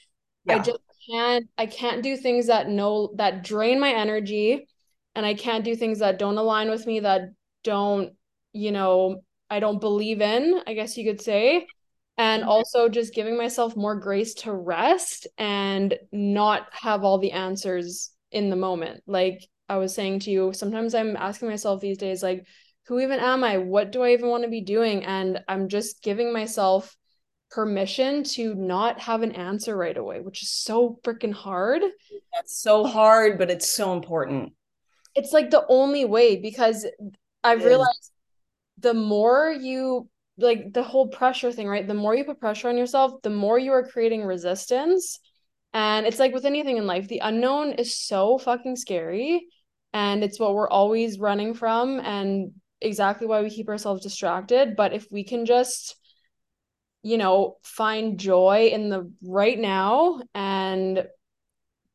yeah. 0.46 0.56
I 0.56 0.60
just 0.60 0.80
can't, 1.10 1.48
I 1.58 1.66
can't 1.66 2.04
do 2.04 2.18
things 2.18 2.48
that 2.48 2.70
know 2.70 3.14
that 3.16 3.44
drain 3.44 3.80
my 3.80 3.92
energy. 3.92 4.68
And 5.16 5.26
I 5.26 5.34
can't 5.34 5.64
do 5.64 5.76
things 5.76 6.00
that 6.00 6.20
don't 6.20 6.38
align 6.38 6.70
with 6.70 6.86
me, 6.86 7.00
that 7.00 7.30
don't, 7.64 8.14
you 8.52 8.72
know, 8.74 9.22
I 9.50 9.62
don't 9.62 9.80
believe 9.80 10.20
in, 10.20 10.62
I 10.68 10.74
guess 10.74 10.98
you 10.98 11.10
could 11.10 11.22
say 11.22 11.68
and 12.18 12.44
also 12.44 12.88
just 12.88 13.14
giving 13.14 13.38
myself 13.38 13.76
more 13.76 13.96
grace 13.96 14.34
to 14.34 14.54
rest 14.54 15.28
and 15.38 15.98
not 16.12 16.68
have 16.72 17.04
all 17.04 17.18
the 17.18 17.32
answers 17.32 18.12
in 18.32 18.50
the 18.50 18.56
moment. 18.56 19.04
Like 19.08 19.48
i 19.68 19.78
was 19.78 19.96
saying 19.96 20.20
to 20.20 20.30
you 20.30 20.54
sometimes 20.54 20.94
i'm 20.94 21.18
asking 21.18 21.50
myself 21.50 21.82
these 21.82 21.98
days 21.98 22.22
like 22.22 22.46
who 22.86 23.00
even 23.00 23.20
am 23.20 23.44
i? 23.44 23.58
What 23.58 23.92
do 23.92 24.04
i 24.04 24.14
even 24.14 24.30
want 24.30 24.44
to 24.44 24.50
be 24.50 24.62
doing? 24.62 25.04
And 25.04 25.42
i'm 25.48 25.70
just 25.70 26.04
giving 26.04 26.32
myself 26.32 26.96
permission 27.52 28.24
to 28.24 28.54
not 28.54 29.00
have 29.00 29.22
an 29.22 29.32
answer 29.32 29.76
right 29.76 29.98
away 29.98 30.22
which 30.22 30.44
is 30.44 30.52
so 30.52 31.00
freaking 31.04 31.34
hard. 31.34 31.82
That's 32.34 32.62
so 32.62 32.86
hard 32.86 33.38
but 33.38 33.50
it's 33.50 33.70
so 33.70 33.94
important. 33.94 34.54
It's 35.16 35.32
like 35.32 35.50
the 35.50 35.66
only 35.70 36.06
way 36.06 36.36
because 36.36 36.86
i've 37.44 37.64
realized 37.64 38.12
the 38.80 38.94
more 38.94 39.52
you 39.52 40.10
like 40.38 40.74
the 40.74 40.84
whole 40.84 41.08
pressure 41.08 41.52
thing, 41.52 41.68
right? 41.68 41.88
The 41.88 41.94
more 41.94 42.16
you 42.16 42.24
put 42.24 42.40
pressure 42.40 42.70
on 42.70 42.78
yourself, 42.78 43.22
the 43.22 43.30
more 43.30 43.58
you 43.58 43.72
are 43.72 43.88
creating 43.88 44.24
resistance. 44.24 45.20
And 45.74 46.06
it's 46.06 46.20
like 46.20 46.34
with 46.34 46.46
anything 46.46 46.78
in 46.78 46.88
life, 46.88 47.08
the 47.08 47.20
unknown 47.20 47.74
is 47.74 47.98
so 47.98 48.38
fucking 48.38 48.76
scary. 48.76 49.48
And 49.94 50.24
it's 50.24 50.40
what 50.40 50.54
we're 50.54 50.70
always 50.70 51.20
running 51.20 51.54
from, 51.54 52.02
and 52.02 52.52
exactly 52.82 53.28
why 53.28 53.42
we 53.42 53.50
keep 53.50 53.70
ourselves 53.70 54.04
distracted. 54.04 54.76
But 54.76 54.92
if 54.92 55.08
we 55.10 55.24
can 55.24 55.46
just, 55.46 55.96
you 57.02 57.18
know, 57.18 57.56
find 57.64 58.20
joy 58.20 58.72
in 58.74 58.90
the 58.90 59.10
right 59.24 59.58
now 59.58 60.22
and 60.34 61.08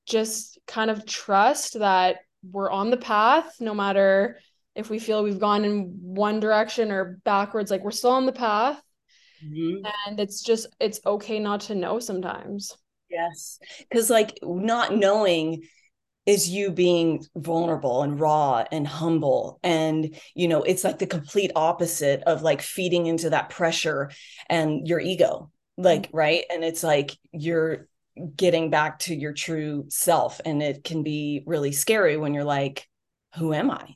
just 0.06 0.58
kind 0.66 0.90
of 0.90 1.04
trust 1.04 1.78
that 1.78 2.16
we're 2.50 2.70
on 2.70 2.88
the 2.88 2.96
path 2.96 3.56
no 3.60 3.74
matter 3.74 4.38
if 4.74 4.90
we 4.90 4.98
feel 4.98 5.22
we've 5.22 5.38
gone 5.38 5.64
in 5.64 5.98
one 6.00 6.40
direction 6.40 6.90
or 6.90 7.20
backwards 7.24 7.70
like 7.70 7.82
we're 7.82 7.90
still 7.90 8.10
on 8.10 8.26
the 8.26 8.32
path. 8.32 8.80
Mm-hmm. 9.44 9.86
and 10.06 10.20
it's 10.20 10.42
just 10.42 10.66
it's 10.80 11.00
okay 11.06 11.38
not 11.38 11.62
to 11.62 11.74
know 11.74 11.98
sometimes. 11.98 12.76
Yes. 13.08 13.58
Because 13.78 14.10
like 14.10 14.38
not 14.42 14.94
knowing 14.94 15.62
is 16.26 16.50
you 16.50 16.70
being 16.70 17.24
vulnerable 17.34 18.02
and 18.02 18.20
raw 18.20 18.64
and 18.70 18.86
humble. 18.86 19.58
And 19.62 20.14
you 20.34 20.46
know 20.46 20.62
it's 20.62 20.84
like 20.84 20.98
the 20.98 21.06
complete 21.06 21.52
opposite 21.56 22.22
of 22.24 22.42
like 22.42 22.60
feeding 22.60 23.06
into 23.06 23.30
that 23.30 23.48
pressure 23.48 24.10
and 24.48 24.86
your 24.86 25.00
ego 25.00 25.50
like 25.78 26.08
mm-hmm. 26.08 26.16
right? 26.16 26.44
And 26.52 26.62
it's 26.62 26.82
like 26.82 27.16
you're 27.32 27.88
getting 28.36 28.68
back 28.68 28.98
to 29.00 29.14
your 29.14 29.32
true 29.32 29.86
self. 29.88 30.40
And 30.44 30.62
it 30.62 30.84
can 30.84 31.02
be 31.02 31.42
really 31.46 31.72
scary 31.72 32.18
when 32.18 32.34
you're 32.34 32.44
like 32.44 32.86
who 33.36 33.52
am 33.52 33.70
i 33.70 33.94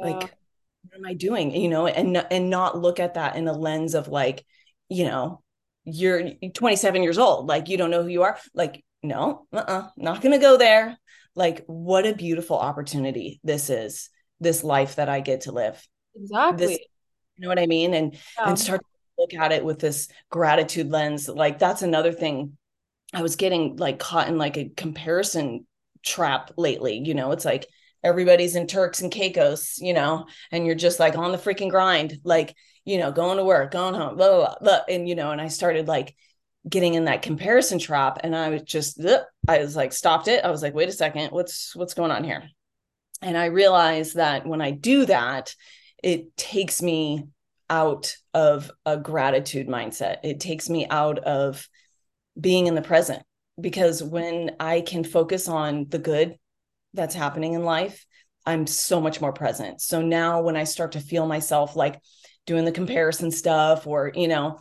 like 0.00 0.34
what 0.82 0.96
am 0.96 1.06
i 1.06 1.14
doing? 1.14 1.54
You 1.54 1.68
know 1.68 1.86
and 1.86 2.16
and 2.30 2.50
not 2.50 2.78
look 2.78 3.00
at 3.00 3.14
that 3.14 3.36
in 3.36 3.48
a 3.48 3.52
lens 3.52 3.94
of 3.94 4.08
like 4.08 4.44
you 4.88 5.04
know 5.04 5.42
you're 5.84 6.32
27 6.54 7.02
years 7.02 7.18
old 7.18 7.46
like 7.46 7.68
you 7.68 7.76
don't 7.76 7.90
know 7.90 8.02
who 8.02 8.08
you 8.08 8.22
are. 8.22 8.38
Like 8.54 8.84
no 9.02 9.46
uh-uh, 9.52 9.88
not 9.96 10.22
gonna 10.22 10.38
go 10.38 10.56
there. 10.56 10.98
Like 11.34 11.64
what 11.66 12.06
a 12.06 12.14
beautiful 12.14 12.58
opportunity 12.58 13.40
this 13.44 13.70
is 13.70 14.10
this 14.40 14.64
life 14.64 14.96
that 14.96 15.08
i 15.08 15.20
get 15.20 15.42
to 15.42 15.52
live. 15.52 15.86
Exactly. 16.14 16.66
this, 16.66 16.78
you 17.36 17.42
know 17.42 17.48
what 17.48 17.58
i 17.58 17.66
mean? 17.66 17.94
And 17.94 18.14
yeah. 18.14 18.48
and 18.48 18.58
start 18.58 18.80
to 18.80 18.86
look 19.18 19.34
at 19.34 19.52
it 19.52 19.64
with 19.64 19.78
this 19.78 20.08
gratitude 20.30 20.90
lens. 20.90 21.28
Like 21.28 21.58
that's 21.58 21.82
another 21.82 22.12
thing 22.12 22.56
i 23.12 23.22
was 23.22 23.36
getting 23.36 23.76
like 23.76 23.98
caught 23.98 24.28
in 24.28 24.38
like 24.38 24.56
a 24.56 24.70
comparison 24.76 25.66
trap 26.02 26.52
lately 26.56 26.98
you 27.04 27.14
know? 27.14 27.32
It's 27.32 27.44
like 27.44 27.66
everybody's 28.02 28.56
in 28.56 28.66
Turks 28.66 29.02
and 29.02 29.10
Caicos, 29.10 29.78
you 29.78 29.92
know, 29.92 30.26
and 30.50 30.66
you're 30.66 30.74
just 30.74 31.00
like 31.00 31.16
on 31.16 31.32
the 31.32 31.38
freaking 31.38 31.70
grind, 31.70 32.18
like, 32.24 32.54
you 32.84 32.98
know, 32.98 33.12
going 33.12 33.36
to 33.38 33.44
work, 33.44 33.72
going 33.72 33.94
home, 33.94 34.16
blah, 34.16 34.36
blah, 34.36 34.54
blah. 34.60 34.80
And, 34.88 35.08
you 35.08 35.14
know, 35.14 35.30
and 35.30 35.40
I 35.40 35.48
started 35.48 35.86
like 35.86 36.14
getting 36.68 36.94
in 36.94 37.04
that 37.04 37.22
comparison 37.22 37.78
trap 37.78 38.20
and 38.22 38.34
I 38.34 38.50
was 38.50 38.62
just, 38.62 39.00
I 39.48 39.58
was 39.58 39.76
like, 39.76 39.92
stopped 39.92 40.28
it. 40.28 40.44
I 40.44 40.50
was 40.50 40.62
like, 40.62 40.74
wait 40.74 40.88
a 40.88 40.92
second, 40.92 41.30
what's, 41.30 41.74
what's 41.76 41.94
going 41.94 42.10
on 42.10 42.24
here? 42.24 42.44
And 43.22 43.36
I 43.36 43.46
realized 43.46 44.16
that 44.16 44.46
when 44.46 44.60
I 44.60 44.70
do 44.70 45.04
that, 45.06 45.54
it 46.02 46.36
takes 46.36 46.80
me 46.80 47.28
out 47.68 48.16
of 48.34 48.70
a 48.86 48.96
gratitude 48.96 49.68
mindset. 49.68 50.18
It 50.24 50.40
takes 50.40 50.68
me 50.68 50.86
out 50.88 51.18
of 51.18 51.68
being 52.38 52.66
in 52.66 52.74
the 52.74 52.82
present 52.82 53.22
because 53.60 54.02
when 54.02 54.56
I 54.58 54.80
can 54.80 55.04
focus 55.04 55.48
on 55.48 55.86
the 55.88 55.98
good 55.98 56.38
that's 56.94 57.14
happening 57.14 57.54
in 57.54 57.64
life, 57.64 58.04
I'm 58.46 58.66
so 58.66 59.00
much 59.00 59.20
more 59.20 59.32
present. 59.32 59.80
So 59.80 60.02
now 60.02 60.42
when 60.42 60.56
I 60.56 60.64
start 60.64 60.92
to 60.92 61.00
feel 61.00 61.26
myself 61.26 61.76
like 61.76 62.00
doing 62.46 62.64
the 62.64 62.72
comparison 62.72 63.30
stuff 63.30 63.86
or, 63.86 64.12
you 64.14 64.28
know, 64.28 64.58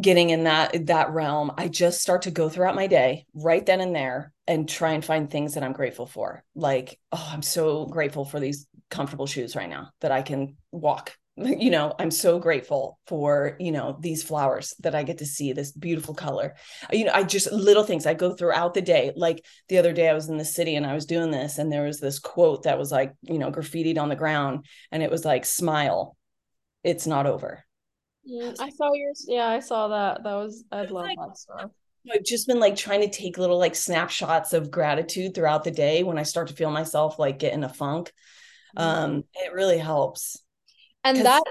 getting 0.00 0.30
in 0.30 0.44
that 0.44 0.86
that 0.86 1.10
realm 1.10 1.52
i 1.56 1.68
just 1.68 2.00
start 2.00 2.22
to 2.22 2.30
go 2.30 2.48
throughout 2.48 2.74
my 2.74 2.88
day 2.88 3.24
right 3.32 3.64
then 3.64 3.80
and 3.80 3.94
there 3.94 4.32
and 4.46 4.68
try 4.68 4.92
and 4.92 5.04
find 5.04 5.30
things 5.30 5.54
that 5.54 5.62
i'm 5.62 5.72
grateful 5.72 6.06
for 6.06 6.42
like 6.56 6.98
oh 7.12 7.28
i'm 7.30 7.42
so 7.42 7.86
grateful 7.86 8.24
for 8.24 8.40
these 8.40 8.66
comfortable 8.90 9.26
shoes 9.26 9.54
right 9.54 9.70
now 9.70 9.90
that 10.00 10.10
i 10.10 10.20
can 10.20 10.56
walk 10.72 11.16
you 11.36 11.70
know 11.70 11.92
i'm 11.98 12.10
so 12.12 12.38
grateful 12.38 12.98
for 13.06 13.56
you 13.58 13.72
know 13.72 13.96
these 14.00 14.22
flowers 14.22 14.72
that 14.80 14.94
i 14.94 15.02
get 15.02 15.18
to 15.18 15.26
see 15.26 15.52
this 15.52 15.72
beautiful 15.72 16.14
color. 16.14 16.54
You 16.92 17.06
know 17.06 17.12
i 17.12 17.24
just 17.24 17.50
little 17.50 17.82
things 17.82 18.06
i 18.06 18.14
go 18.14 18.34
throughout 18.34 18.74
the 18.74 18.82
day. 18.82 19.12
Like 19.16 19.44
the 19.68 19.78
other 19.78 19.92
day 19.92 20.08
i 20.08 20.14
was 20.14 20.28
in 20.28 20.36
the 20.36 20.44
city 20.44 20.76
and 20.76 20.86
i 20.86 20.94
was 20.94 21.06
doing 21.06 21.30
this 21.30 21.58
and 21.58 21.72
there 21.72 21.84
was 21.84 21.98
this 21.98 22.20
quote 22.20 22.64
that 22.64 22.78
was 22.78 22.92
like 22.92 23.14
you 23.22 23.38
know 23.38 23.50
graffitied 23.50 23.98
on 23.98 24.08
the 24.08 24.16
ground 24.16 24.66
and 24.92 25.02
it 25.02 25.10
was 25.10 25.24
like 25.24 25.44
smile 25.44 26.16
it's 26.82 27.06
not 27.06 27.26
over. 27.26 27.64
Mm, 28.30 28.56
i 28.60 28.70
saw 28.70 28.92
yours 28.92 29.26
yeah 29.28 29.48
i 29.48 29.58
saw 29.58 29.88
that 29.88 30.22
that 30.22 30.34
was 30.34 30.64
i 30.70 30.82
love 30.82 30.90
like, 30.90 31.18
that 31.18 31.36
stuff. 31.36 31.70
I've 32.12 32.24
just 32.24 32.46
been 32.46 32.60
like 32.60 32.76
trying 32.76 33.00
to 33.00 33.08
take 33.08 33.38
little 33.38 33.58
like 33.58 33.74
snapshots 33.74 34.52
of 34.52 34.70
gratitude 34.70 35.34
throughout 35.34 35.64
the 35.64 35.70
day 35.70 36.02
when 36.02 36.18
I 36.18 36.22
start 36.22 36.48
to 36.48 36.54
feel 36.54 36.70
myself 36.70 37.18
like 37.18 37.38
get 37.38 37.54
in 37.54 37.64
a 37.64 37.68
funk. 37.70 38.12
Mm-hmm. 38.76 39.04
Um, 39.04 39.24
it 39.32 39.54
really 39.54 39.78
helps 39.78 40.43
and 41.04 41.24
that 41.24 41.42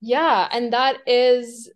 yeah 0.00 0.48
and 0.52 0.72
that 0.72 0.98
is 1.06 1.70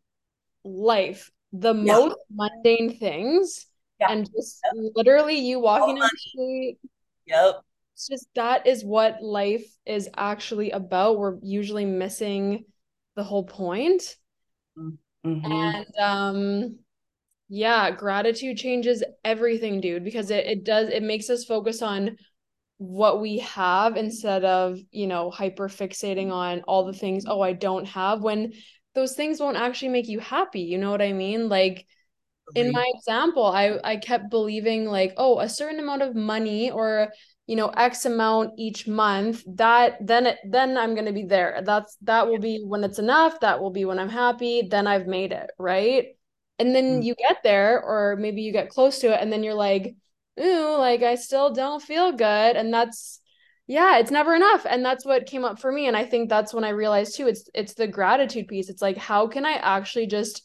life 0.65 1.31
the 1.53 1.75
yeah. 1.75 1.95
most 1.95 2.17
mundane 2.31 2.99
things 2.99 3.67
yeah. 3.99 4.13
and 4.13 4.29
just 4.37 4.61
yep. 4.65 4.93
literally 4.95 5.39
you 5.39 5.59
walking 5.59 6.01
on 6.01 6.09
the 6.13 6.19
street 6.19 6.79
yep 7.27 7.63
it's 7.95 8.09
just 8.09 8.29
that 8.35 8.67
is 8.67 8.85
what 8.85 9.23
life 9.23 9.67
is 9.87 10.09
actually 10.17 10.71
about 10.71 11.19
we're 11.19 11.39
usually 11.43 11.85
missing 11.85 12.65
the 13.17 13.25
whole 13.25 13.45
point 13.45 14.17
mm-hmm. 14.79 15.53
and 15.53 15.87
um 15.99 16.79
yeah 17.49 17.91
gratitude 17.91 18.57
changes 18.57 19.03
everything 19.25 19.81
dude 19.81 20.05
because 20.05 20.31
it, 20.31 20.47
it 20.47 20.65
does 20.65 20.89
it 20.89 21.03
makes 21.03 21.29
us 21.29 21.45
focus 21.45 21.83
on 21.83 22.17
what 22.81 23.21
we 23.21 23.41
have 23.41 23.99
instead 23.99 24.43
of 24.43 24.79
you 24.91 25.07
know 25.07 25.31
hyper 25.31 25.69
fixating 25.69 26.33
on 26.33 26.63
all 26.63 26.87
the 26.87 26.95
things 26.95 27.25
oh 27.27 27.43
i 27.43 27.53
don't 27.53 27.85
have 27.85 28.23
when 28.23 28.55
those 28.95 29.13
things 29.13 29.39
won't 29.39 29.59
actually 29.59 29.91
make 29.91 30.09
you 30.09 30.19
happy 30.19 30.63
you 30.63 30.79
know 30.79 30.91
what 30.91 31.03
i 31.03 31.13
mean? 31.13 31.51
Like 31.51 31.87
in 32.55 32.73
my 32.73 32.85
example 32.97 33.45
i 33.45 33.79
i 33.85 33.97
kept 33.97 34.31
believing 34.31 34.87
like 34.87 35.13
oh 35.19 35.39
a 35.41 35.49
certain 35.49 35.79
amount 35.79 36.01
of 36.01 36.17
money 36.17 36.71
or 36.71 37.13
you 37.47 37.55
know 37.55 37.69
x 37.69 38.07
amount 38.07 38.51
each 38.59 38.89
month 38.89 39.45
that 39.47 39.95
then 40.01 40.27
it 40.27 40.39
then 40.49 40.77
i'm 40.79 40.95
going 40.95 41.07
to 41.07 41.13
be 41.13 41.25
there. 41.25 41.61
That's 41.63 41.99
that 42.01 42.29
will 42.29 42.39
be 42.39 42.63
when 42.65 42.83
it's 42.83 42.99
enough 42.99 43.41
that 43.41 43.61
will 43.61 43.71
be 43.71 43.85
when 43.85 43.99
i'm 43.99 44.09
happy 44.09 44.67
then 44.71 44.87
i've 44.87 45.07
made 45.07 45.33
it 45.33 45.51
right? 45.59 46.07
And 46.59 46.75
then 46.75 46.85
mm-hmm. 46.85 47.03
you 47.03 47.15
get 47.15 47.43
there 47.45 47.83
or 47.83 48.17
maybe 48.17 48.41
you 48.41 48.53
get 48.53 48.71
close 48.71 49.01
to 49.01 49.13
it 49.13 49.21
and 49.21 49.31
then 49.31 49.45
you're 49.45 49.53
like 49.55 49.95
ooh, 50.39 50.77
like 50.79 51.03
I 51.03 51.15
still 51.15 51.53
don't 51.53 51.83
feel 51.83 52.13
good. 52.13 52.57
And 52.57 52.73
that's 52.73 53.21
yeah, 53.67 53.99
it's 53.99 54.11
never 54.11 54.35
enough. 54.35 54.67
And 54.69 54.85
that's 54.85 55.07
what 55.07 55.27
came 55.27 55.45
up 55.45 55.61
for 55.61 55.71
me. 55.71 55.87
And 55.87 55.97
I 55.97 56.05
think 56.05 56.29
that's 56.29 56.53
when 56.53 56.65
I 56.65 56.71
realized 56.71 57.17
too, 57.17 57.29
it's 57.29 57.49
it's 57.55 57.75
the 57.75 57.87
gratitude 57.87 58.49
piece. 58.49 58.69
It's 58.69 58.83
like, 58.83 58.97
how 58.97 59.29
can 59.29 59.47
I 59.47 59.53
actually 59.53 60.07
just 60.07 60.43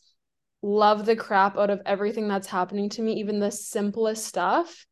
love 0.61 1.05
the 1.05 1.15
crap 1.15 1.57
out 1.57 1.69
of 1.69 1.81
everything 1.85 2.27
that's 2.27 2.47
happening 2.47 2.89
to 2.89 3.01
me, 3.01 3.13
even 3.13 3.39
the 3.39 3.51
simplest 3.51 4.25
stuff? 4.25 4.85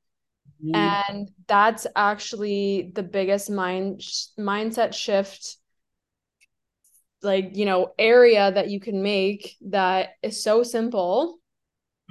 Mm-hmm. 0.63 0.75
And 0.75 1.31
that's 1.47 1.85
actually 1.95 2.91
the 2.95 3.03
biggest 3.03 3.49
mind 3.51 4.01
mindset 4.39 4.93
shift 4.93 5.57
like 7.23 7.55
you 7.55 7.65
know 7.65 7.93
area 7.97 8.51
that 8.51 8.69
you 8.69 8.79
can 8.79 9.01
make 9.01 9.55
that 9.61 10.09
is 10.21 10.43
so 10.43 10.61
simple 10.61 11.39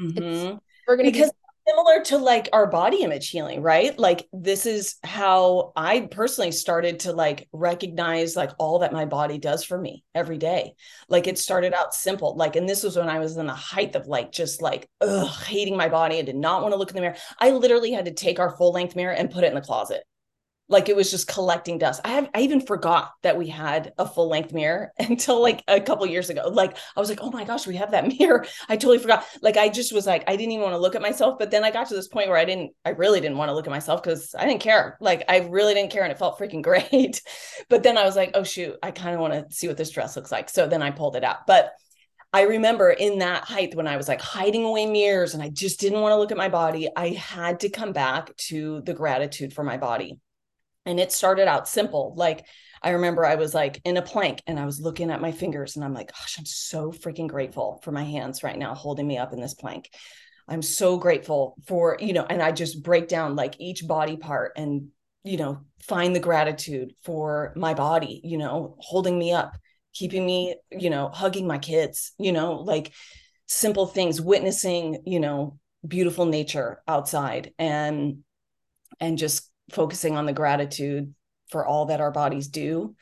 mm-hmm. 0.01 0.23
it's, 0.23 0.61
we're 0.89 0.97
gonna 0.97 1.11
because 1.11 1.31
similar 1.67 2.03
to 2.05 2.19
like 2.19 2.49
our 2.53 2.67
body 2.67 3.03
image 3.03 3.31
healing 3.31 3.63
right? 3.63 3.99
Like 3.99 4.29
this 4.33 4.67
is 4.67 4.97
how 5.05 5.73
i 5.77 6.01
personally 6.11 6.53
started 6.53 7.01
to 7.01 7.13
like 7.13 7.49
recognize 7.53 8.37
like 8.37 8.51
all 8.59 8.81
that 8.81 8.93
my 8.93 9.05
body 9.05 9.39
does 9.39 9.65
for 9.65 9.79
me 9.79 10.05
every 10.15 10.39
day. 10.39 10.75
Like 11.09 11.27
it 11.27 11.39
started 11.39 11.75
out 11.75 11.95
simple. 11.95 12.37
Like 12.37 12.57
and 12.57 12.69
this 12.69 12.83
was 12.83 12.97
when 12.97 13.09
i 13.09 13.19
was 13.19 13.37
in 13.37 13.47
the 13.47 13.55
height 13.55 13.95
of 13.95 14.07
like 14.07 14.33
just 14.33 14.63
like 14.63 14.89
ugh, 15.01 15.29
hating 15.45 15.77
my 15.77 15.89
body 15.89 16.19
and 16.19 16.27
did 16.27 16.37
not 16.37 16.63
want 16.63 16.73
to 16.73 16.79
look 16.79 16.91
in 16.91 16.97
the 16.97 17.03
mirror. 17.03 17.17
I 17.39 17.51
literally 17.51 17.93
had 17.93 18.07
to 18.07 18.15
take 18.15 18.39
our 18.39 18.57
full 18.57 18.73
length 18.73 18.97
mirror 18.97 19.13
and 19.13 19.31
put 19.31 19.45
it 19.45 19.49
in 19.49 19.55
the 19.55 19.61
closet 19.61 20.05
like 20.73 20.89
it 20.89 20.97
was 20.97 21.11
just 21.11 21.29
collecting 21.29 21.79
dust. 21.79 22.01
I 22.05 22.13
have 22.13 22.31
I 22.35 22.41
even 22.41 22.61
forgot 22.61 23.13
that 23.23 23.37
we 23.37 23.47
had 23.47 23.93
a 23.99 24.07
full 24.07 24.29
length 24.29 24.53
mirror 24.53 24.93
until 24.99 25.41
like 25.41 25.63
a 25.69 25.81
couple 25.81 26.07
years 26.07 26.31
ago. 26.31 26.49
Like 26.49 26.77
I 26.97 27.01
was 27.01 27.11
like, 27.11 27.21
oh 27.23 27.31
my 27.31 27.45
gosh, 27.45 27.67
we 27.67 27.77
have 27.77 27.93
that 27.93 28.09
mirror. 28.19 28.45
I 28.69 28.77
totally 28.77 28.99
forgot. 28.99 29.25
Like 29.43 29.57
I 29.57 29.69
just 29.69 29.93
was 29.93 30.07
like, 30.07 30.25
I 30.27 30.35
didn't 30.35 30.53
even 30.53 30.63
want 30.63 30.73
to 30.73 30.79
look 30.79 30.95
at 30.95 31.03
myself. 31.03 31.39
But 31.39 31.51
then 31.51 31.63
I 31.63 31.71
got 31.71 31.89
to 31.89 31.95
this 31.95 32.09
point 32.09 32.29
where 32.29 32.39
I 32.39 32.47
didn't, 32.47 32.73
I 32.85 32.91
really 32.91 33.21
didn't 33.21 33.37
want 33.37 33.51
to 33.51 33.55
look 33.55 33.67
at 33.67 33.71
myself 33.71 34.03
because 34.03 34.35
I 34.37 34.47
didn't 34.47 34.63
care. 34.63 34.97
Like 35.01 35.25
I 35.29 35.41
really 35.41 35.75
didn't 35.75 35.93
care 35.93 36.03
and 36.03 36.11
it 36.11 36.19
felt 36.19 36.39
freaking 36.39 36.63
great. 36.73 37.23
but 37.69 37.83
then 37.83 37.99
I 37.99 38.05
was 38.05 38.17
like, 38.17 38.31
oh 38.35 38.43
shoot, 38.43 38.75
I 38.83 38.91
kind 38.91 39.15
of 39.15 39.21
want 39.21 39.35
to 39.35 39.55
see 39.55 39.69
what 39.69 39.77
this 39.77 39.91
dress 39.91 40.17
looks 40.17 40.33
like. 40.33 40.49
So 40.49 40.67
then 40.67 40.83
I 40.83 40.91
pulled 40.91 41.17
it 41.17 41.25
out. 41.25 41.47
But 41.47 41.73
I 42.35 42.43
remember 42.43 42.89
in 42.89 43.19
that 43.19 43.45
height 43.45 43.75
when 43.75 43.87
I 43.87 43.99
was 43.99 44.09
like 44.09 44.23
hiding 44.23 44.65
away 44.65 44.87
mirrors 44.87 45.35
and 45.35 45.43
I 45.43 45.51
just 45.51 45.81
didn't 45.81 46.01
want 46.01 46.13
to 46.13 46.17
look 46.17 46.31
at 46.31 46.39
my 46.39 46.49
body, 46.49 46.89
I 46.97 47.09
had 47.09 47.61
to 47.61 47.69
come 47.69 47.93
back 47.93 48.35
to 48.49 48.81
the 48.87 48.95
gratitude 48.95 49.53
for 49.53 49.63
my 49.63 49.77
body 49.77 50.19
and 50.87 50.99
it 50.99 51.13
started 51.13 51.49
out 51.49 51.69
simple. 51.69 52.15
Like 52.17 52.47
I 52.83 52.91
remember 52.91 53.25
I 53.25 53.37
was 53.37 53.55
like 53.55 53.81
in 53.85 53.97
a 53.97 54.03
plank 54.03 54.43
and 54.47 54.59
I 54.59 54.67
was 54.67 54.81
looking 54.81 55.11
at 55.11 55.21
my 55.21 55.33
fingers 55.33 55.77
and 55.77 55.85
I'm 55.85 55.95
like, 55.95 56.13
gosh, 56.13 56.37
I'm 56.39 56.47
so 56.47 56.91
freaking 56.91 57.29
grateful 57.29 57.81
for 57.85 57.93
my 57.93 58.03
hands 58.03 58.43
right 58.43 58.59
now 58.59 58.75
holding 58.75 59.07
me 59.07 59.19
up 59.19 59.33
in 59.33 59.41
this 59.41 59.55
plank. 59.55 59.89
I'm 60.49 60.63
so 60.63 60.97
grateful 60.99 61.57
for, 61.67 61.97
you 62.01 62.13
know, 62.13 62.27
and 62.29 62.43
I 62.43 62.51
just 62.51 62.83
break 62.83 63.07
down 63.07 63.37
like 63.37 63.55
each 63.61 63.87
body 63.87 64.17
part 64.17 64.53
and, 64.57 64.89
you 65.23 65.37
know, 65.37 65.61
find 65.81 66.15
the 66.15 66.21
gratitude 66.21 66.95
for 67.05 67.53
my 67.55 67.75
body, 67.75 68.21
you 68.25 68.39
know, 68.39 68.77
holding 68.81 69.17
me 69.17 69.33
up, 69.33 69.57
keeping 69.95 70.27
me, 70.27 70.57
you 70.71 70.91
know, 70.91 71.09
hugging 71.09 71.47
my 71.47 71.59
kids, 71.59 72.13
you 72.19 72.33
know, 72.33 72.55
like 72.55 72.93
simple 73.47 73.87
things, 73.87 74.21
witnessing, 74.21 75.03
you 75.07 75.21
know, 75.21 75.59
beautiful 75.87 76.27
nature 76.27 76.83
outside 76.89 77.53
and 77.59 78.19
and 79.01 79.19
just 79.19 79.52
focusing 79.73 80.17
on 80.17 80.27
the 80.27 80.33
gratitude 80.33 81.15
for 81.49 81.67
all 81.67 81.87
that 81.87 82.01
our 82.01 82.11
bodies 82.11 82.49
do 82.49 82.95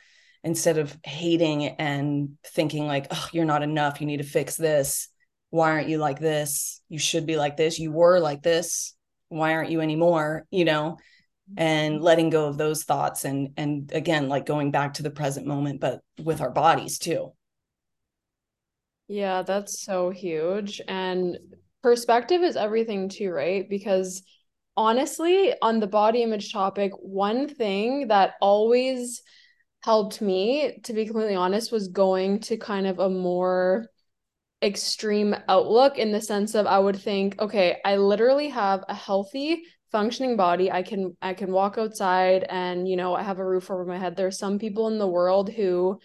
instead 0.43 0.79
of 0.79 0.97
hating 1.05 1.67
and 1.67 2.31
thinking 2.45 2.87
like 2.87 3.07
oh 3.11 3.29
you're 3.33 3.45
not 3.45 3.63
enough. 3.63 4.01
You 4.01 4.07
need 4.07 4.19
to 4.19 4.25
fix 4.25 4.57
this. 4.57 5.09
Why 5.51 5.71
aren't 5.71 5.89
you 5.89 5.99
like 5.99 6.19
this? 6.19 6.81
You 6.89 6.99
should 6.99 7.27
be 7.27 7.37
like 7.37 7.57
this. 7.57 7.79
You 7.79 7.93
were 7.93 8.21
like 8.21 8.43
this. 8.43 8.95
Why 9.29 9.55
aren't 9.55 9.71
you 9.71 9.81
anymore? 9.81 10.47
You 10.51 10.65
know? 10.65 10.99
And 11.57 11.97
mm-hmm. 11.97 12.05
letting 12.05 12.31
go 12.31 12.47
of 12.47 12.59
those 12.59 12.85
thoughts 12.85 13.25
and 13.25 13.51
and 13.57 13.91
again 13.93 14.29
like 14.29 14.47
going 14.47 14.71
back 14.71 14.95
to 14.95 15.03
the 15.03 15.11
present 15.11 15.47
moment 15.47 15.81
but 15.81 16.01
with 16.23 16.41
our 16.41 16.51
bodies 16.51 16.99
too. 16.99 17.33
Yeah 19.09 19.43
that's 19.43 19.83
so 19.83 20.11
huge. 20.11 20.81
And 20.87 21.39
perspective 21.83 22.43
is 22.43 22.57
everything 22.57 23.09
too 23.09 23.31
right? 23.31 23.69
Because 23.69 24.23
honestly, 24.81 25.53
on 25.61 25.79
the 25.79 25.87
body 25.87 26.23
image 26.23 26.55
topic, 26.55 26.93
one 26.97 27.47
thing 27.47 28.09
that 28.09 28.33
always 28.41 29.21
helped 29.83 30.23
me, 30.23 30.79
to 30.85 30.95
be 30.95 31.05
completely 31.05 31.35
honest, 31.35 31.71
was 31.71 31.89
going 31.89 32.41
to 32.41 32.57
kind 32.57 32.87
of 32.87 32.99
a 32.99 33.11
more 33.11 33.89
extreme 34.63 35.37
outlook 35.49 35.99
in 35.99 36.13
the 36.13 36.21
sense 36.21 36.55
of 36.55 36.67
I 36.67 36.79
would 36.79 36.97
think, 36.97 37.39
okay, 37.39 37.77
I 37.85 37.97
literally 37.97 38.49
have 38.49 38.83
a 38.89 38.95
healthy 38.95 39.65
functioning 39.93 40.39
body. 40.39 40.73
I 40.73 40.83
can 40.83 41.15
I 41.21 41.35
can 41.35 41.53
walk 41.53 41.77
outside 41.77 42.47
and 42.49 42.89
you 42.89 42.97
know, 42.97 43.15
I 43.15 43.23
have 43.23 43.39
a 43.39 43.47
roof 43.47 43.71
over 43.71 43.85
my 43.85 43.99
head. 43.99 44.17
There's 44.17 44.39
some 44.39 44.59
people 44.59 44.89
in 44.89 44.99
the 44.99 45.07
world 45.07 45.51
who 45.51 46.01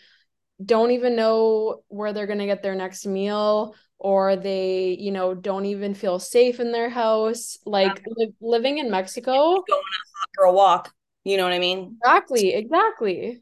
don't 0.64 0.92
even 0.92 1.16
know 1.16 1.82
where 1.88 2.12
they're 2.12 2.28
going 2.28 2.40
to 2.40 2.46
get 2.46 2.62
their 2.62 2.76
next 2.76 3.06
meal 3.06 3.74
or 3.98 4.36
they 4.36 4.98
you 5.00 5.12
know 5.12 5.34
don't 5.34 5.66
even 5.66 5.94
feel 5.94 6.20
safe 6.20 6.60
in 6.60 6.72
their 6.72 6.90
house. 6.90 7.58
Like 7.66 8.04
li- 8.06 8.34
living 8.42 8.78
in 8.78 8.92
mexico 8.92 9.32
going 9.34 9.48
on 9.48 9.58
a 9.58 10.06
hot 10.20 10.30
girl 10.38 10.54
walk 10.54 10.94
you 11.24 11.38
know 11.38 11.44
what 11.44 11.54
i 11.54 11.60
mean? 11.60 11.98
Exactly 12.02 12.54
exactly. 12.54 13.42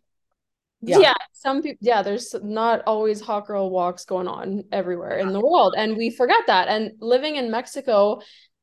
Yeah. 0.85 0.99
yeah 0.99 1.13
some 1.31 1.61
people 1.61 1.77
yeah 1.81 2.01
there's 2.01 2.35
not 2.43 2.81
always 2.85 3.21
hot 3.21 3.47
girl 3.47 3.69
walks 3.69 4.03
going 4.03 4.27
on 4.27 4.63
everywhere 4.71 5.17
in 5.17 5.31
the 5.31 5.39
world 5.39 5.75
and 5.77 5.95
we 5.95 6.09
forget 6.09 6.41
that 6.47 6.67
and 6.67 6.91
living 6.99 7.37
in 7.37 7.49
mexico 7.49 8.19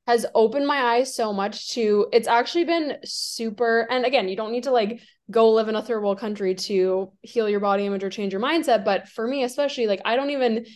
has 0.07 0.27
opened 0.35 0.67
my 0.67 0.97
eyes 0.97 1.15
so 1.15 1.33
much 1.33 1.71
to 1.73 2.09
it's 2.13 2.29
actually 2.29 2.65
been 2.65 2.97
super 3.05 3.87
and 3.91 4.05
again 4.05 4.29
you 4.29 4.37
don't 4.37 4.53
need 4.53 4.65
to 4.65 4.71
like 4.71 5.01
go 5.31 5.51
live 5.51 5.69
in 5.69 5.77
a 5.77 5.83
third 5.83 6.03
world 6.03 6.19
country 6.19 6.55
to 6.55 7.11
heal 7.23 7.49
your 7.49 7.61
body 7.61 7.87
image 7.87 8.05
or 8.05 8.11
change 8.11 8.33
your 8.33 8.43
mindset 8.43 8.85
but 8.85 9.09
for 9.09 9.27
me 9.27 9.43
especially 9.45 9.87
like 9.87 10.03
i 10.05 10.15
don't 10.17 10.31
even 10.31 10.67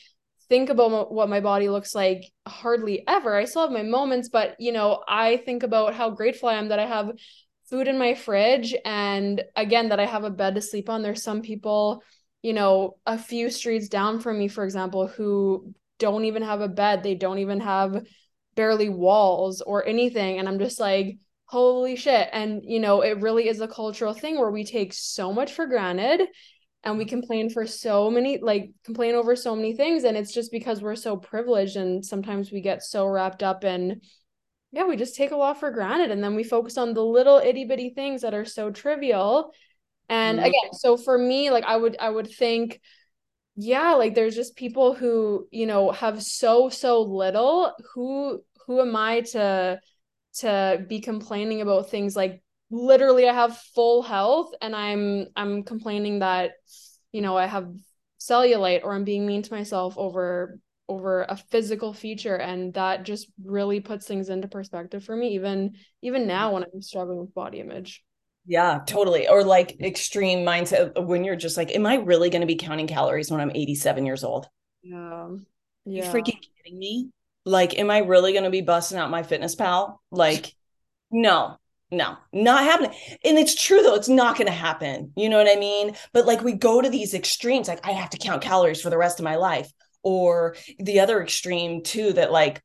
think 0.55 0.71
about 0.71 1.13
what 1.13 1.29
my 1.29 1.41
body 1.41 1.69
looks 1.69 1.97
like 1.97 2.31
hardly 2.47 3.03
ever. 3.09 3.35
I 3.35 3.45
still 3.45 3.63
have 3.63 3.73
my 3.73 3.83
moments, 3.83 4.29
but 4.29 4.55
you 4.61 4.71
know, 4.71 5.03
I 5.09 5.39
think 5.39 5.65
about 5.65 5.95
how 5.95 6.11
grateful 6.11 6.49
I 6.49 6.55
am 6.55 6.69
that 6.69 6.79
I 6.79 6.87
have 6.87 7.11
food 7.69 7.89
in 7.89 7.99
my 7.99 8.15
fridge 8.15 8.73
and 8.85 9.43
again 9.57 9.89
that 9.89 9.99
I 9.99 10.07
have 10.07 10.23
a 10.23 10.31
bed 10.31 10.55
to 10.55 10.61
sleep 10.61 10.89
on. 10.89 11.03
There's 11.03 11.25
some 11.25 11.43
people, 11.43 12.05
you 12.43 12.53
know, 12.53 12.99
a 13.05 13.19
few 13.19 13.51
streets 13.51 13.89
down 13.89 14.21
from 14.21 14.39
me 14.39 14.47
for 14.47 14.63
example 14.63 15.09
who 15.09 15.75
don't 15.99 16.25
even 16.25 16.43
have 16.43 16.61
a 16.61 16.69
bed 16.69 17.03
they 17.03 17.17
don't 17.17 17.41
even 17.41 17.59
have 17.59 18.07
barely 18.55 18.89
walls 18.89 19.61
or 19.61 19.87
anything 19.87 20.39
and 20.39 20.49
i'm 20.49 20.59
just 20.59 20.81
like 20.81 21.19
holy 21.47 21.95
shit 21.95 22.29
and 22.33 22.63
you 22.65 22.81
know 22.81 23.01
it 23.01 23.21
really 23.21 23.49
is 23.49 23.61
a 23.61 23.69
cultural 23.69 24.13
thing 24.13 24.37
where 24.39 24.51
we 24.51 24.65
take 24.65 24.93
so 24.93 25.33
much 25.33 25.53
for 25.53 25.67
granted 25.67 26.27
and 26.85 26.99
we 26.99 27.05
complain 27.05 27.49
for 27.51 27.67
so 27.67 28.11
many 28.11 28.39
like 28.39 28.71
complain 28.85 29.15
over 29.15 29.35
so 29.35 29.57
many 29.57 29.75
things 29.75 30.05
and 30.05 30.17
it's 30.17 30.33
just 30.33 30.53
because 30.53 30.83
we're 30.83 30.95
so 30.95 31.17
privileged 31.17 31.77
and 31.77 32.05
sometimes 32.05 32.53
we 32.53 32.61
get 32.61 32.83
so 32.83 33.07
wrapped 33.07 33.43
up 33.43 33.65
in 33.65 34.01
yeah 34.71 34.85
we 34.85 34.97
just 34.97 35.17
take 35.17 35.31
a 35.31 35.37
lot 35.37 35.59
for 35.59 35.71
granted 35.71 36.11
and 36.11 36.23
then 36.23 36.35
we 36.35 36.45
focus 36.45 36.77
on 36.77 36.95
the 36.95 37.05
little 37.05 37.39
itty 37.39 37.65
bitty 37.65 37.91
things 37.91 38.23
that 38.23 38.35
are 38.35 38.45
so 38.45 38.71
trivial 38.71 39.53
and 40.09 40.39
mm-hmm. 40.39 40.47
again 40.47 40.73
so 40.73 40.97
for 40.97 41.17
me 41.17 41.51
like 41.51 41.65
i 41.65 41.77
would 41.77 41.97
i 41.99 42.09
would 42.09 42.31
think 42.31 42.81
yeah 43.57 43.93
like 43.95 44.15
there's 44.15 44.35
just 44.35 44.57
people 44.57 44.95
who 44.95 45.47
you 45.51 45.67
know 45.67 45.91
have 45.91 46.23
so 46.23 46.69
so 46.69 47.01
little 47.03 47.73
who 47.95 48.43
who 48.67 48.81
am 48.81 48.95
i 48.95 49.21
to 49.21 49.81
to 50.35 50.85
be 50.89 51.01
complaining 51.01 51.61
about 51.61 51.89
things 51.89 52.17
like 52.17 52.43
literally 52.71 53.29
I 53.29 53.35
have 53.35 53.57
full 53.75 54.03
health 54.03 54.53
and 54.61 54.75
I'm 54.75 55.27
I'm 55.37 55.63
complaining 55.63 56.21
that 56.21 56.53
you 57.13 57.21
know 57.21 57.37
I 57.37 57.47
have 57.47 57.73
cellulite 58.21 58.85
or 58.85 58.95
I'm 58.95 59.05
being 59.05 59.27
mean 59.27 59.43
to 59.43 59.53
myself 59.53 59.97
over 59.97 60.59
over 60.89 61.23
a 61.23 61.37
physical 61.37 61.93
feature 61.93 62.37
and 62.37 62.75
that 62.75 63.05
just 63.05 63.29
really 63.43 63.81
puts 63.81 64.07
things 64.07 64.29
into 64.29 64.49
perspective 64.49 65.05
for 65.05 65.17
me 65.17 65.35
even 65.35 65.75
even 66.03 66.23
mm-hmm. 66.23 66.29
now 66.29 66.53
when 66.53 66.65
I'm 66.65 66.83
struggling 66.83 67.19
with 67.19 67.35
body 67.35 67.61
image. 67.61 68.03
Yeah, 68.47 68.81
totally. 68.87 69.27
Or 69.27 69.43
like 69.43 69.81
extreme 69.81 70.41
mindset 70.41 71.03
when 71.07 71.25
you're 71.25 71.37
just 71.37 71.57
like, 71.57 71.75
am 71.75 71.87
I 71.87 71.97
really 71.97 72.29
going 72.29 72.43
to 72.43 72.47
be 72.47 72.57
counting 72.57 72.87
calories 72.87 73.31
when 73.31 73.41
I'm 73.41 73.51
87 73.55 74.05
years 74.05 74.23
old? 74.23 74.49
Yeah. 74.83 75.29
Yeah. 75.87 76.05
You 76.05 76.11
freaking 76.11 76.39
kidding 76.43 76.79
me? 76.79 77.11
Like, 77.47 77.79
am 77.79 77.91
I 77.91 77.99
really 77.99 78.33
going 78.33 78.45
to 78.45 78.51
be 78.51 78.61
busting 78.61 78.99
out 78.99 79.11
MyFitnessPal 79.11 79.97
Like, 80.11 80.55
no, 81.11 81.57
no, 81.95 82.17
not 82.33 82.65
happening. 82.65 82.93
And 83.25 83.39
it's 83.39 83.61
true 83.61 83.83
though, 83.83 83.95
it's 83.95 84.09
not 84.09 84.37
going 84.37 84.47
to 84.47 84.53
happen. 84.53 85.13
You 85.17 85.29
know 85.29 85.39
what 85.39 85.55
I 85.55 85.59
mean? 85.59 85.97
But 86.13 86.27
like, 86.27 86.43
we 86.43 86.53
go 86.53 86.81
to 86.81 86.91
these 86.91 87.15
extremes, 87.15 87.69
like, 87.69 87.87
I 87.87 87.93
have 87.93 88.11
to 88.11 88.19
count 88.19 88.43
calories 88.43 88.81
for 88.81 88.91
the 88.91 88.99
rest 88.99 89.19
of 89.19 89.25
my 89.25 89.37
life. 89.37 89.71
Or 90.03 90.55
the 90.79 91.01
other 91.01 91.23
extreme 91.23 91.83
too, 91.83 92.13
that 92.13 92.31
like, 92.31 92.63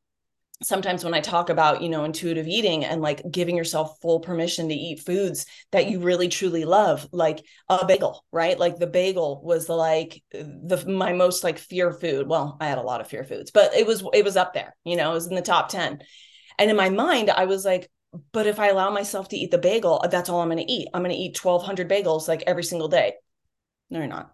sometimes 0.61 1.05
when 1.05 1.13
I 1.13 1.21
talk 1.21 1.49
about, 1.49 1.81
you 1.81 1.89
know, 1.89 2.03
intuitive 2.03 2.47
eating 2.47 2.83
and 2.83 3.01
like 3.01 3.21
giving 3.31 3.55
yourself 3.55 3.97
full 4.01 4.19
permission 4.19 4.67
to 4.67 4.75
eat 4.75 4.99
foods 4.99 5.45
that 5.71 5.89
you 5.89 6.01
really 6.01 6.27
truly 6.27 6.65
love, 6.65 7.07
like 7.11 7.39
a 7.69 7.85
bagel, 7.85 8.25
right? 8.31 8.59
Like 8.59 8.77
the 8.77 8.87
bagel 8.87 9.41
was 9.43 9.67
the 9.67 9.75
like 9.75 10.21
the 10.31 10.83
my 10.85 11.13
most 11.13 11.43
like 11.43 11.59
fear 11.59 11.93
food. 11.93 12.27
Well, 12.27 12.57
I 12.59 12.67
had 12.67 12.77
a 12.77 12.81
lot 12.83 12.99
of 12.99 13.07
fear 13.07 13.23
foods, 13.23 13.51
but 13.51 13.73
it 13.73 13.87
was 13.87 14.03
it 14.13 14.25
was 14.25 14.35
up 14.35 14.53
there, 14.53 14.75
you 14.83 14.97
know, 14.97 15.11
it 15.11 15.13
was 15.13 15.27
in 15.27 15.35
the 15.35 15.41
top 15.41 15.69
10. 15.69 15.99
And 16.57 16.69
in 16.69 16.75
my 16.75 16.89
mind, 16.89 17.29
I 17.29 17.45
was 17.45 17.63
like, 17.63 17.89
but 18.31 18.47
if 18.47 18.59
I 18.59 18.69
allow 18.69 18.89
myself 18.89 19.29
to 19.29 19.37
eat 19.37 19.51
the 19.51 19.57
bagel, 19.57 20.05
that's 20.09 20.29
all 20.29 20.41
I'm 20.41 20.49
going 20.49 20.65
to 20.65 20.71
eat. 20.71 20.87
I'm 20.93 21.03
going 21.03 21.15
to 21.15 21.21
eat 21.21 21.37
1200 21.43 21.89
bagels 21.89 22.27
like 22.27 22.43
every 22.47 22.63
single 22.63 22.87
day. 22.87 23.13
No, 23.89 23.99
you're 23.99 24.07
not. 24.07 24.33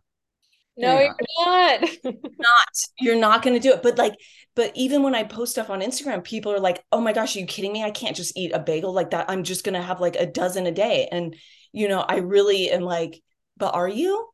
No, 0.78 1.00
you're, 1.00 1.16
not. 1.40 1.82
You're 2.04 2.14
not. 2.14 2.38
not. 2.40 2.68
You're 3.00 3.20
not 3.20 3.44
going 3.44 3.54
to 3.56 3.60
do 3.60 3.74
it. 3.74 3.84
But 3.84 3.98
like, 3.98 4.16
but 4.56 4.72
even 4.76 5.04
when 5.04 5.16
I 5.16 5.24
post 5.24 5.54
stuff 5.54 5.70
on 5.70 5.82
Instagram, 5.82 6.24
people 6.24 6.52
are 6.52 6.60
like, 6.60 6.84
"Oh 6.92 7.02
my 7.02 7.14
gosh, 7.14 7.36
are 7.36 7.40
you 7.40 7.46
kidding 7.46 7.72
me? 7.72 7.84
I 7.84 7.92
can't 7.92 8.16
just 8.16 8.38
eat 8.38 8.52
a 8.54 8.60
bagel 8.60 8.94
like 8.94 9.12
that. 9.12 9.30
I'm 9.30 9.44
just 9.44 9.64
going 9.64 9.76
to 9.76 9.82
have 9.82 10.02
like 10.02 10.16
a 10.16 10.26
dozen 10.26 10.68
a 10.68 10.72
day." 10.72 11.08
And 11.12 11.36
you 11.72 11.88
know, 11.88 12.02
I 12.02 12.18
really 12.18 12.70
am 12.72 12.82
like, 12.82 13.22
"But 13.58 13.74
are 13.74 13.88
you?" 13.88 14.28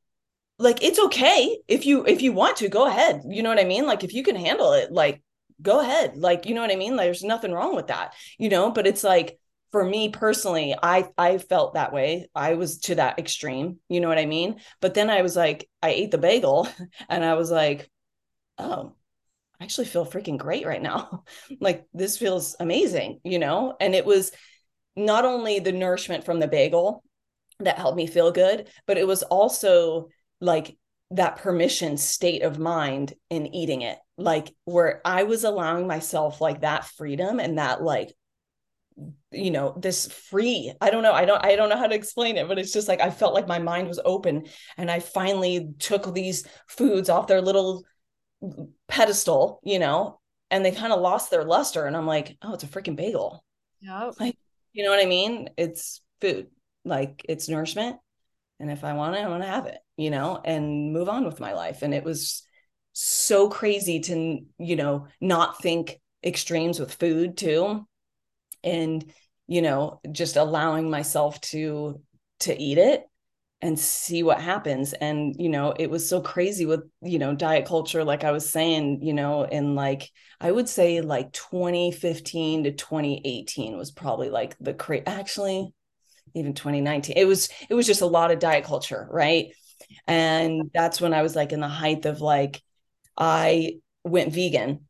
Like 0.58 0.84
it's 0.84 1.00
okay 1.00 1.58
if 1.68 1.86
you 1.86 2.06
if 2.06 2.22
you 2.22 2.34
want 2.34 2.58
to 2.58 2.70
go 2.70 2.88
ahead. 2.88 3.22
You 3.28 3.44
know 3.44 3.50
what 3.50 3.60
I 3.60 3.64
mean? 3.64 3.86
Like 3.86 4.04
if 4.04 4.14
you 4.14 4.24
can 4.24 4.36
handle 4.36 4.74
it, 4.74 4.92
like 4.92 5.22
go 5.62 5.80
ahead. 5.80 6.18
Like 6.18 6.46
you 6.46 6.56
know 6.56 6.62
what 6.62 6.72
I 6.72 6.76
mean? 6.76 6.96
There's 6.96 7.24
nothing 7.24 7.52
wrong 7.52 7.76
with 7.76 7.88
that. 7.88 8.14
You 8.38 8.50
know, 8.50 8.72
but 8.72 8.88
it's 8.88 9.04
like 9.04 9.40
for 9.72 9.84
me 9.84 10.10
personally 10.10 10.76
i 10.84 11.08
i 11.18 11.38
felt 11.38 11.74
that 11.74 11.94
way 11.94 12.30
i 12.36 12.54
was 12.54 12.78
to 12.80 12.96
that 12.96 13.18
extreme 13.18 13.78
you 13.90 14.00
know 14.00 14.08
what 14.08 14.18
i 14.18 14.26
mean 14.26 14.60
but 14.82 14.94
then 14.94 15.10
i 15.10 15.22
was 15.22 15.36
like 15.36 15.70
i 15.82 15.90
ate 15.90 16.12
the 16.12 16.18
bagel 16.18 16.68
and 17.10 17.24
i 17.24 17.34
was 17.34 17.50
like 17.50 17.90
oh 18.58 18.94
i 19.60 19.64
actually 19.64 19.88
feel 19.88 20.06
freaking 20.06 20.38
great 20.38 20.66
right 20.66 20.82
now 20.82 21.24
like 21.60 21.86
this 21.94 22.18
feels 22.18 22.56
amazing 22.60 23.20
you 23.24 23.40
know 23.40 23.76
and 23.80 23.96
it 23.96 24.06
was 24.06 24.32
not 24.96 25.26
only 25.26 25.60
the 25.60 25.72
nourishment 25.72 26.26
from 26.26 26.40
the 26.40 26.48
bagel 26.48 27.04
that 27.60 27.78
helped 27.78 27.98
me 27.98 28.08
feel 28.08 28.32
good 28.32 28.68
but 28.86 28.98
it 28.98 29.08
was 29.08 29.24
also 29.24 30.10
like 30.42 30.76
that 31.12 31.38
permission 31.38 31.98
state 31.98 32.42
of 32.42 32.60
mind 32.60 33.14
in 33.30 33.54
eating 33.54 33.82
it. 33.82 33.98
Like 34.18 34.54
where 34.66 35.02
i 35.04 35.24
was 35.24 35.44
allowing 35.44 35.88
myself 35.88 36.42
like 36.42 36.62
that 36.62 36.86
freedom 36.86 37.40
and 37.40 37.58
that 37.58 37.82
like 37.82 38.14
you 39.32 39.50
know 39.50 39.76
this 39.80 40.12
free 40.12 40.72
i 40.80 40.92
don't 40.92 41.02
know 41.02 41.14
i 41.14 41.26
don't 41.26 41.44
i 41.44 41.56
don't 41.56 41.70
know 41.70 41.78
how 41.78 41.88
to 41.88 41.96
explain 41.96 42.38
it 42.38 42.48
but 42.48 42.60
it's 42.60 42.74
just 42.74 42.88
like 42.88 43.02
i 43.02 43.10
felt 43.10 43.34
like 43.34 43.48
my 43.48 43.58
mind 43.58 43.88
was 43.88 44.00
open 44.06 44.44
and 44.78 44.92
i 44.92 45.00
finally 45.00 45.70
took 45.80 46.14
these 46.14 46.46
foods 46.68 47.10
off 47.10 47.26
their 47.26 47.42
little 47.42 47.84
pedestal 48.88 49.60
you 49.64 49.80
know 49.80 50.20
and 50.52 50.64
they 50.64 50.72
kind 50.72 50.94
of 50.94 51.02
lost 51.02 51.32
their 51.32 51.46
luster 51.46 51.86
and 51.86 51.96
i'm 51.96 52.06
like 52.06 52.38
oh 52.42 52.54
it's 52.54 52.64
a 52.64 52.68
freaking 52.68 52.96
bagel. 52.96 53.44
Yeah 53.80 54.12
like 54.20 54.36
you 54.74 54.84
know 54.84 54.92
what 54.92 55.04
i 55.04 55.08
mean? 55.08 55.50
It's 55.58 56.02
food. 56.22 56.48
Like 56.86 57.26
it's 57.28 57.50
nourishment 57.50 57.98
and 58.62 58.72
if 58.72 58.84
i 58.84 58.94
want 58.94 59.16
it 59.16 59.20
i 59.20 59.28
want 59.28 59.44
to 59.44 59.50
have 59.50 59.66
it 59.66 59.80
you 60.02 60.10
know 60.10 60.42
and 60.44 60.92
move 60.92 61.08
on 61.08 61.26
with 61.26 61.40
my 61.40 61.54
life. 61.54 61.84
And 61.84 61.94
it 61.94 62.04
was 62.04 62.44
so 62.94 63.50
crazy 63.50 64.00
to 64.02 64.40
you 64.58 64.76
know 64.76 65.08
not 65.22 65.62
think 65.62 66.00
extremes 66.24 66.80
with 66.80 66.94
food 66.94 67.38
too. 67.38 67.88
And 68.64 69.06
you 69.48 69.62
know 69.62 70.02
just 70.12 70.38
allowing 70.38 70.90
myself 70.90 71.40
to 71.42 72.02
to 72.42 72.60
eat 72.60 72.80
it 72.80 73.04
and 73.62 73.78
see 73.78 74.24
what 74.24 74.42
happens. 74.42 74.94
And 74.94 75.36
you 75.38 75.50
know 75.50 75.74
it 75.78 75.90
was 75.90 76.10
so 76.10 76.20
crazy 76.20 76.66
with 76.66 76.82
you 77.04 77.20
know 77.20 77.36
diet 77.36 77.66
culture 77.66 78.04
like 78.04 78.24
i 78.24 78.32
was 78.32 78.50
saying 78.50 79.02
you 79.04 79.14
know 79.14 79.44
in 79.44 79.76
like 79.76 80.10
i 80.40 80.52
would 80.52 80.68
say 80.68 81.02
like 81.02 81.32
2015 81.32 82.64
to 82.64 82.72
2018 82.72 83.78
was 83.78 83.92
probably 83.92 84.30
like 84.30 84.58
the 84.60 84.74
cra- 84.74 85.08
actually 85.08 85.74
even 86.36 86.54
2019 86.54 87.16
it 87.18 87.26
was 87.26 87.50
it 87.70 87.74
was 87.74 87.88
just 87.88 88.02
a 88.02 88.06
lot 88.06 88.32
of 88.32 88.40
diet 88.40 88.64
culture 88.64 89.08
right 89.12 89.54
and 90.08 90.72
that's 90.74 91.02
when 91.02 91.14
i 91.14 91.22
was 91.22 91.36
like 91.36 91.52
in 91.52 91.60
the 91.60 91.68
height 91.68 92.06
of 92.06 92.22
like 92.22 92.62
i 93.18 93.74
went 94.04 94.34
vegan 94.34 94.88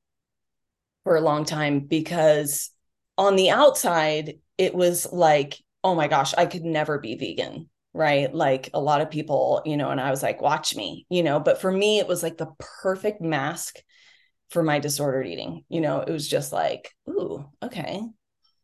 for 1.04 1.16
a 1.16 1.22
long 1.22 1.46
time 1.46 1.80
because 1.80 2.72
on 3.18 3.36
the 3.36 3.50
outside, 3.50 4.40
it 4.58 4.74
was 4.74 5.12
like, 5.12 5.58
oh 5.84 5.96
my 5.96 6.08
gosh, 6.08 6.34
I 6.38 6.46
could 6.46 6.64
never 6.64 7.00
be 7.00 7.16
vegan. 7.16 7.70
Right. 7.94 8.34
Like 8.34 8.70
a 8.74 8.80
lot 8.80 9.02
of 9.02 9.12
people, 9.12 9.62
you 9.66 9.76
know, 9.76 9.90
and 9.90 10.00
I 10.00 10.12
was 10.12 10.24
like, 10.24 10.42
watch 10.42 10.76
me, 10.76 11.06
you 11.10 11.24
know, 11.24 11.42
but 11.42 11.60
for 11.60 11.70
me, 11.70 12.00
it 12.00 12.08
was 12.08 12.24
like 12.24 12.38
the 12.38 12.52
perfect 12.82 13.22
mask 13.22 13.76
for 14.50 14.64
my 14.64 14.80
disordered 14.80 15.28
eating. 15.28 15.66
You 15.68 15.82
know, 15.82 16.00
it 16.00 16.10
was 16.10 16.28
just 16.28 16.54
like, 16.54 16.94
ooh, 17.10 17.46
okay. 17.62 18.02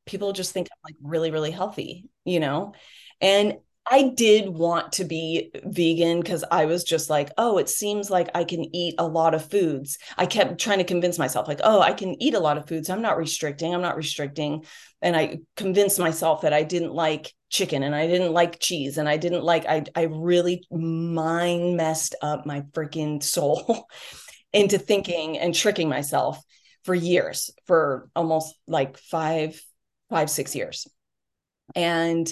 People 0.08 0.34
just 0.34 0.54
think 0.54 0.67
I'm 0.72 0.80
like 0.84 0.96
really, 1.02 1.32
really 1.32 1.52
healthy, 1.52 2.10
you 2.26 2.39
know? 2.39 2.74
And 3.22 3.58
I 3.89 4.04
did 4.04 4.50
want 4.50 4.93
to 4.93 5.06
be 5.06 5.52
vegan 5.63 6.20
because 6.20 6.43
I 6.52 6.65
was 6.65 6.84
just 6.84 7.10
like, 7.10 7.32
oh, 7.38 7.58
it 7.58 7.70
seems 7.70 8.10
like 8.10 8.30
I 8.36 8.43
can 8.43 8.76
eat 8.76 8.96
a 8.98 9.08
lot 9.08 9.34
of 9.34 9.50
foods. 9.50 9.98
I 10.17 10.26
kept 10.26 10.60
trying 10.60 10.80
to 10.80 10.84
convince 10.84 11.17
myself, 11.17 11.48
like, 11.48 11.62
oh, 11.63 11.80
I 11.80 11.93
can 11.93 12.22
eat 12.22 12.34
a 12.34 12.39
lot 12.39 12.58
of 12.58 12.67
foods. 12.67 12.89
I'm 12.89 13.02
not 13.02 13.17
restricting. 13.17 13.74
I'm 13.74 13.82
not 13.82 13.96
restricting. 13.96 14.65
And 15.02 15.15
I 15.15 15.39
convinced 15.56 16.00
myself 16.00 16.41
that 16.41 16.54
I 16.54 16.63
didn't 16.63 16.93
like 16.93 17.34
chicken 17.50 17.84
and 17.84 17.96
I 17.96 18.08
didn't 18.08 18.34
like 18.34 18.60
cheese 18.60 18.98
and 18.98 19.08
I 19.08 19.15
didn't 19.15 19.43
like, 19.43 19.65
I, 19.65 19.84
I 19.96 20.04
really 20.04 20.65
mind 20.70 21.78
messed 21.78 22.15
up 22.22 22.46
my 22.46 22.62
freaking 22.74 23.24
soul 23.24 23.88
into 24.54 24.78
thinking 24.78 25.38
and 25.38 25.56
tricking 25.56 25.88
myself 25.88 26.41
for 26.84 26.93
years, 26.93 27.52
for 27.67 28.10
almost 28.15 28.54
like 28.67 28.98
five, 28.98 29.62
five, 30.10 30.30
six 30.30 30.56
years. 30.56 30.88
And 31.76 32.32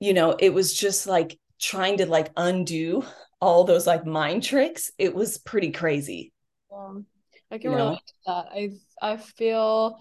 you 0.00 0.14
know, 0.14 0.34
it 0.38 0.52
was 0.54 0.72
just 0.72 1.06
like 1.06 1.38
trying 1.60 1.98
to 1.98 2.06
like 2.06 2.30
undo 2.36 3.04
all 3.40 3.64
those 3.64 3.86
like 3.86 4.06
mind 4.06 4.42
tricks. 4.42 4.90
It 4.98 5.14
was 5.14 5.38
pretty 5.38 5.72
crazy. 5.72 6.32
Um, 6.74 7.06
I 7.50 7.58
can 7.58 7.70
you 7.70 7.76
relate 7.76 7.92
know? 7.92 7.96
to 7.96 8.14
that. 8.26 8.46
I 8.52 8.70
I 9.02 9.16
feel 9.16 9.98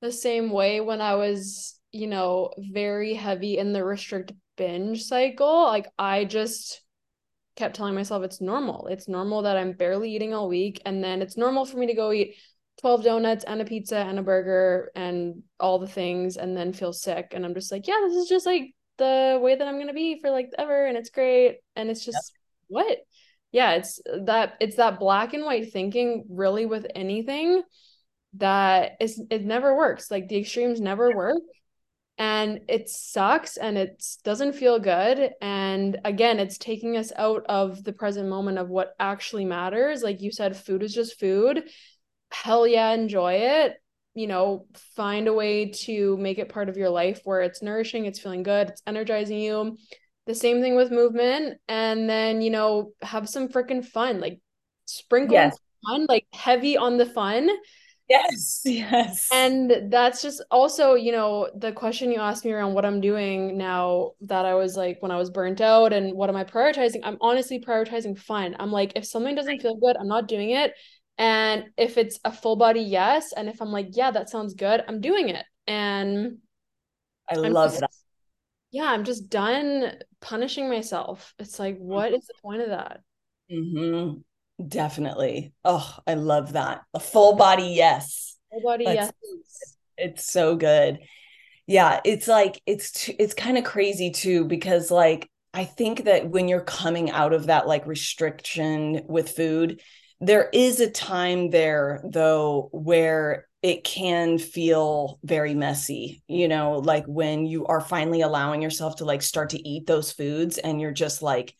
the 0.00 0.12
same 0.12 0.50
way 0.50 0.80
when 0.80 1.00
I 1.00 1.14
was, 1.14 1.78
you 1.92 2.06
know, 2.06 2.50
very 2.58 3.14
heavy 3.14 3.58
in 3.58 3.72
the 3.72 3.84
restrict 3.84 4.32
binge 4.56 5.04
cycle. 5.04 5.64
Like 5.64 5.88
I 5.98 6.24
just 6.24 6.80
kept 7.56 7.76
telling 7.76 7.94
myself 7.94 8.24
it's 8.24 8.40
normal. 8.40 8.86
It's 8.88 9.08
normal 9.08 9.42
that 9.42 9.56
I'm 9.56 9.72
barely 9.72 10.14
eating 10.14 10.34
all 10.34 10.48
week 10.48 10.80
and 10.84 11.02
then 11.02 11.22
it's 11.22 11.36
normal 11.36 11.64
for 11.64 11.76
me 11.76 11.86
to 11.86 11.94
go 11.94 12.12
eat 12.12 12.36
12 12.80 13.04
donuts 13.04 13.44
and 13.44 13.60
a 13.60 13.64
pizza 13.64 13.96
and 13.96 14.18
a 14.18 14.22
burger 14.22 14.90
and 14.94 15.42
all 15.60 15.78
the 15.78 15.86
things 15.86 16.36
and 16.36 16.56
then 16.56 16.72
feel 16.72 16.92
sick. 16.92 17.32
And 17.32 17.44
I'm 17.44 17.54
just 17.54 17.70
like, 17.70 17.86
yeah, 17.86 18.00
this 18.02 18.14
is 18.16 18.28
just 18.28 18.46
like 18.46 18.74
the 18.98 19.38
way 19.40 19.54
that 19.54 19.66
I'm 19.66 19.78
gonna 19.78 19.92
be 19.92 20.20
for 20.20 20.30
like 20.30 20.50
ever 20.58 20.86
and 20.86 20.96
it's 20.96 21.10
great. 21.10 21.58
And 21.76 21.90
it's 21.90 22.04
just 22.04 22.32
yep. 22.32 22.68
what? 22.68 22.98
Yeah, 23.52 23.74
it's 23.74 24.00
that 24.24 24.54
it's 24.60 24.76
that 24.76 24.98
black 24.98 25.32
and 25.32 25.44
white 25.44 25.72
thinking 25.72 26.24
really 26.28 26.66
with 26.66 26.86
anything 26.94 27.62
that 28.34 28.92
is 29.00 29.22
it 29.30 29.44
never 29.44 29.76
works. 29.76 30.10
Like 30.10 30.28
the 30.28 30.38
extremes 30.38 30.80
never 30.80 31.14
work. 31.14 31.40
And 32.16 32.60
it 32.68 32.88
sucks 32.88 33.56
and 33.56 33.76
it 33.76 34.04
doesn't 34.22 34.54
feel 34.54 34.78
good. 34.78 35.32
And 35.40 35.98
again 36.04 36.40
it's 36.40 36.58
taking 36.58 36.96
us 36.96 37.12
out 37.16 37.44
of 37.48 37.82
the 37.84 37.92
present 37.92 38.28
moment 38.28 38.58
of 38.58 38.68
what 38.68 38.94
actually 38.98 39.44
matters. 39.44 40.02
Like 40.02 40.20
you 40.20 40.32
said 40.32 40.56
food 40.56 40.82
is 40.82 40.94
just 40.94 41.18
food 41.18 41.68
hell 42.34 42.66
yeah 42.66 42.90
enjoy 42.90 43.34
it 43.34 43.74
you 44.14 44.26
know 44.26 44.66
find 44.96 45.28
a 45.28 45.32
way 45.32 45.70
to 45.70 46.16
make 46.16 46.38
it 46.38 46.48
part 46.48 46.68
of 46.68 46.76
your 46.76 46.90
life 46.90 47.20
where 47.24 47.40
it's 47.40 47.62
nourishing 47.62 48.06
it's 48.06 48.18
feeling 48.18 48.42
good 48.42 48.68
it's 48.68 48.82
energizing 48.86 49.38
you 49.38 49.76
the 50.26 50.34
same 50.34 50.60
thing 50.60 50.74
with 50.74 50.90
movement 50.90 51.58
and 51.68 52.08
then 52.08 52.42
you 52.42 52.50
know 52.50 52.92
have 53.02 53.28
some 53.28 53.48
freaking 53.48 53.84
fun 53.84 54.20
like 54.20 54.40
sprinkle 54.86 55.34
yes. 55.34 55.56
fun 55.86 56.06
like 56.08 56.26
heavy 56.32 56.76
on 56.76 56.98
the 56.98 57.06
fun 57.06 57.48
Yes, 58.08 58.60
yes. 58.64 59.28
And 59.32 59.90
that's 59.90 60.20
just 60.20 60.44
also, 60.50 60.94
you 60.94 61.12
know, 61.12 61.48
the 61.56 61.72
question 61.72 62.12
you 62.12 62.20
asked 62.20 62.44
me 62.44 62.52
around 62.52 62.74
what 62.74 62.84
I'm 62.84 63.00
doing 63.00 63.56
now 63.56 64.12
that 64.22 64.44
I 64.44 64.54
was 64.54 64.76
like 64.76 64.98
when 65.00 65.10
I 65.10 65.16
was 65.16 65.30
burnt 65.30 65.60
out 65.60 65.92
and 65.92 66.14
what 66.14 66.28
am 66.28 66.36
I 66.36 66.44
prioritizing? 66.44 67.00
I'm 67.02 67.16
honestly 67.20 67.60
prioritizing 67.60 68.18
fun. 68.18 68.56
I'm 68.58 68.70
like, 68.70 68.92
if 68.96 69.06
something 69.06 69.34
doesn't 69.34 69.62
feel 69.62 69.76
good, 69.76 69.96
I'm 69.96 70.08
not 70.08 70.28
doing 70.28 70.50
it. 70.50 70.74
And 71.16 71.66
if 71.76 71.96
it's 71.96 72.18
a 72.24 72.32
full 72.32 72.56
body 72.56 72.80
yes, 72.80 73.32
and 73.36 73.48
if 73.48 73.60
I'm 73.60 73.70
like, 73.70 73.88
yeah, 73.92 74.10
that 74.10 74.30
sounds 74.30 74.54
good, 74.54 74.82
I'm 74.86 75.00
doing 75.00 75.28
it. 75.28 75.44
And 75.66 76.38
I 77.30 77.36
I'm 77.36 77.52
love 77.52 77.70
just, 77.70 77.80
that. 77.80 77.90
Yeah, 78.72 78.86
I'm 78.86 79.04
just 79.04 79.28
done 79.28 79.92
punishing 80.20 80.68
myself. 80.68 81.34
It's 81.38 81.58
like, 81.58 81.78
what 81.78 82.12
is 82.12 82.26
the 82.26 82.34
point 82.42 82.62
of 82.62 82.70
that? 82.70 83.00
Mm-hmm. 83.50 84.66
Definitely. 84.66 85.52
Oh, 85.64 85.96
I 86.06 86.14
love 86.14 86.52
that. 86.54 86.82
A 86.94 87.00
full 87.00 87.36
body 87.36 87.68
yes. 87.68 88.36
Full 88.50 88.62
body 88.62 88.84
yes. 88.84 89.12
It's 89.96 90.30
so 90.30 90.56
good. 90.56 90.98
Yeah, 91.66 92.00
it's 92.04 92.28
like 92.28 92.60
it's 92.66 93.08
it's 93.18 93.34
kind 93.34 93.56
of 93.56 93.64
crazy 93.64 94.10
too 94.10 94.44
because 94.44 94.90
like 94.90 95.30
I 95.54 95.64
think 95.64 96.04
that 96.04 96.28
when 96.28 96.48
you're 96.48 96.60
coming 96.60 97.10
out 97.10 97.32
of 97.32 97.46
that 97.46 97.66
like 97.66 97.86
restriction 97.86 99.02
with 99.06 99.30
food, 99.30 99.80
there 100.20 100.48
is 100.52 100.80
a 100.80 100.90
time 100.90 101.50
there 101.50 102.02
though 102.04 102.68
where 102.72 103.46
it 103.62 103.82
can 103.82 104.36
feel 104.36 105.18
very 105.24 105.54
messy, 105.54 106.22
you 106.28 106.48
know, 106.48 106.74
like 106.84 107.06
when 107.06 107.46
you 107.46 107.64
are 107.66 107.80
finally 107.80 108.20
allowing 108.20 108.60
yourself 108.60 108.96
to 108.96 109.06
like 109.06 109.22
start 109.22 109.50
to 109.50 109.68
eat 109.68 109.86
those 109.86 110.12
foods 110.12 110.58
and 110.58 110.80
you're 110.80 110.92
just 110.92 111.22
like 111.22 111.54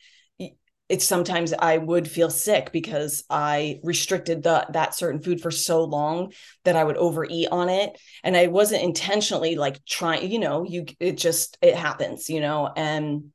it's 0.90 1.06
sometimes 1.06 1.54
I 1.58 1.78
would 1.78 2.06
feel 2.06 2.28
sick 2.28 2.70
because 2.70 3.24
I 3.30 3.80
restricted 3.82 4.42
the 4.42 4.66
that 4.70 4.94
certain 4.94 5.22
food 5.22 5.40
for 5.40 5.50
so 5.50 5.84
long 5.84 6.32
that 6.64 6.76
I 6.76 6.84
would 6.84 6.98
overeat 6.98 7.48
on 7.50 7.70
it. 7.70 7.98
And 8.22 8.36
I 8.36 8.48
wasn't 8.48 8.82
intentionally 8.82 9.56
like 9.56 9.82
trying 9.86 10.30
you 10.30 10.38
know 10.38 10.64
you 10.64 10.84
it 11.00 11.16
just 11.16 11.56
it 11.62 11.74
happens 11.74 12.28
you 12.28 12.40
know 12.40 12.70
and 12.76 13.30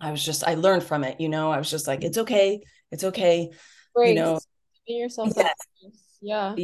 I 0.00 0.10
was 0.10 0.24
just 0.24 0.42
I 0.42 0.54
learned 0.54 0.84
from 0.84 1.04
it 1.04 1.20
you 1.20 1.28
know 1.28 1.50
I 1.50 1.58
was 1.58 1.70
just 1.70 1.86
like 1.86 2.02
it's 2.02 2.16
mm-hmm. 2.16 2.22
okay 2.22 2.60
it's 2.90 3.04
okay 3.04 3.50
you 3.96 4.14
know 4.14 4.40
yourself 4.86 5.32
yes. 5.36 5.54
yeah. 6.20 6.54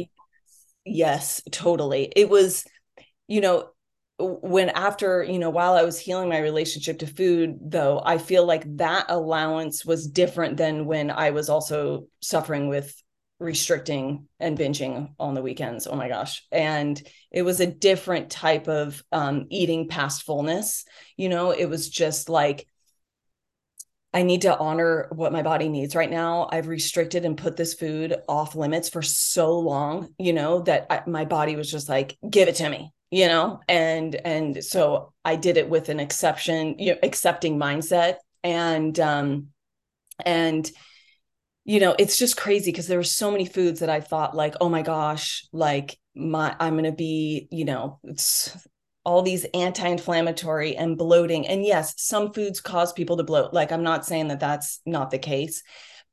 Yes 0.85 1.41
totally. 1.51 2.11
It 2.15 2.29
was 2.29 2.65
you 3.27 3.41
know 3.41 3.69
when 4.19 4.69
after 4.69 5.23
you 5.23 5.39
know 5.39 5.49
while 5.49 5.73
i 5.73 5.81
was 5.81 5.97
healing 5.97 6.29
my 6.29 6.37
relationship 6.37 6.99
to 6.99 7.07
food 7.07 7.57
though 7.59 8.01
i 8.05 8.19
feel 8.19 8.45
like 8.45 8.63
that 8.77 9.05
allowance 9.09 9.83
was 9.83 10.07
different 10.07 10.55
than 10.55 10.85
when 10.85 11.09
i 11.09 11.31
was 11.31 11.49
also 11.49 12.05
suffering 12.21 12.69
with 12.69 12.95
restricting 13.43 14.27
and 14.39 14.57
binging 14.57 15.13
on 15.19 15.33
the 15.33 15.41
weekends. 15.41 15.85
Oh 15.85 15.95
my 15.95 16.07
gosh. 16.07 16.45
And 16.51 17.01
it 17.29 17.41
was 17.41 17.59
a 17.59 17.67
different 17.67 18.29
type 18.29 18.67
of 18.67 19.03
um, 19.11 19.47
eating 19.49 19.89
past 19.89 20.23
fullness. 20.23 20.85
You 21.17 21.29
know 21.29 21.51
it 21.51 21.65
was 21.65 21.89
just 21.89 22.29
like 22.29 22.65
I 24.13 24.23
need 24.23 24.43
to 24.43 24.57
honor 24.57 25.07
what 25.11 25.33
my 25.33 25.41
body 25.41 25.69
needs 25.69 25.95
right 25.95 26.09
now. 26.09 26.47
I've 26.51 26.67
restricted 26.67 27.25
and 27.25 27.37
put 27.37 27.57
this 27.57 27.73
food 27.73 28.15
off 28.29 28.55
limits 28.55 28.89
for 28.89 29.01
so 29.01 29.57
long, 29.57 30.13
you 30.19 30.33
know, 30.33 30.61
that 30.61 30.87
I, 30.89 31.01
my 31.07 31.25
body 31.25 31.55
was 31.55 31.71
just 31.71 31.89
like, 31.89 32.17
give 32.29 32.47
it 32.47 32.55
to 32.55 32.69
me, 32.69 32.93
you 33.13 33.27
know 33.27 33.59
and 33.67 34.15
and 34.25 34.63
so 34.63 35.13
i 35.23 35.35
did 35.35 35.55
it 35.57 35.69
with 35.69 35.89
an 35.89 35.99
exception 35.99 36.79
you 36.79 36.93
know, 36.93 36.97
accepting 37.03 37.59
mindset 37.59 38.15
and 38.43 38.99
um 38.99 39.49
and 40.25 40.71
you 41.63 41.79
know 41.79 41.95
it's 41.99 42.17
just 42.17 42.35
crazy 42.35 42.71
because 42.71 42.87
there 42.87 42.97
were 42.97 43.03
so 43.03 43.29
many 43.29 43.45
foods 43.45 43.81
that 43.81 43.89
i 43.89 44.01
thought 44.01 44.35
like 44.35 44.55
oh 44.61 44.67
my 44.67 44.81
gosh 44.81 45.45
like 45.51 45.95
my 46.15 46.55
i'm 46.59 46.73
going 46.73 46.85
to 46.85 46.91
be 46.91 47.47
you 47.51 47.65
know 47.65 47.99
it's 48.03 48.57
all 49.05 49.21
these 49.21 49.45
anti-inflammatory 49.53 50.75
and 50.75 50.97
bloating 50.97 51.47
and 51.47 51.65
yes 51.65 51.93
some 51.97 52.31
foods 52.33 52.61
cause 52.61 52.93
people 52.93 53.17
to 53.17 53.23
bloat 53.23 53.53
like 53.53 53.71
i'm 53.71 53.83
not 53.83 54.05
saying 54.05 54.29
that 54.29 54.39
that's 54.39 54.81
not 54.85 55.11
the 55.11 55.19
case 55.19 55.63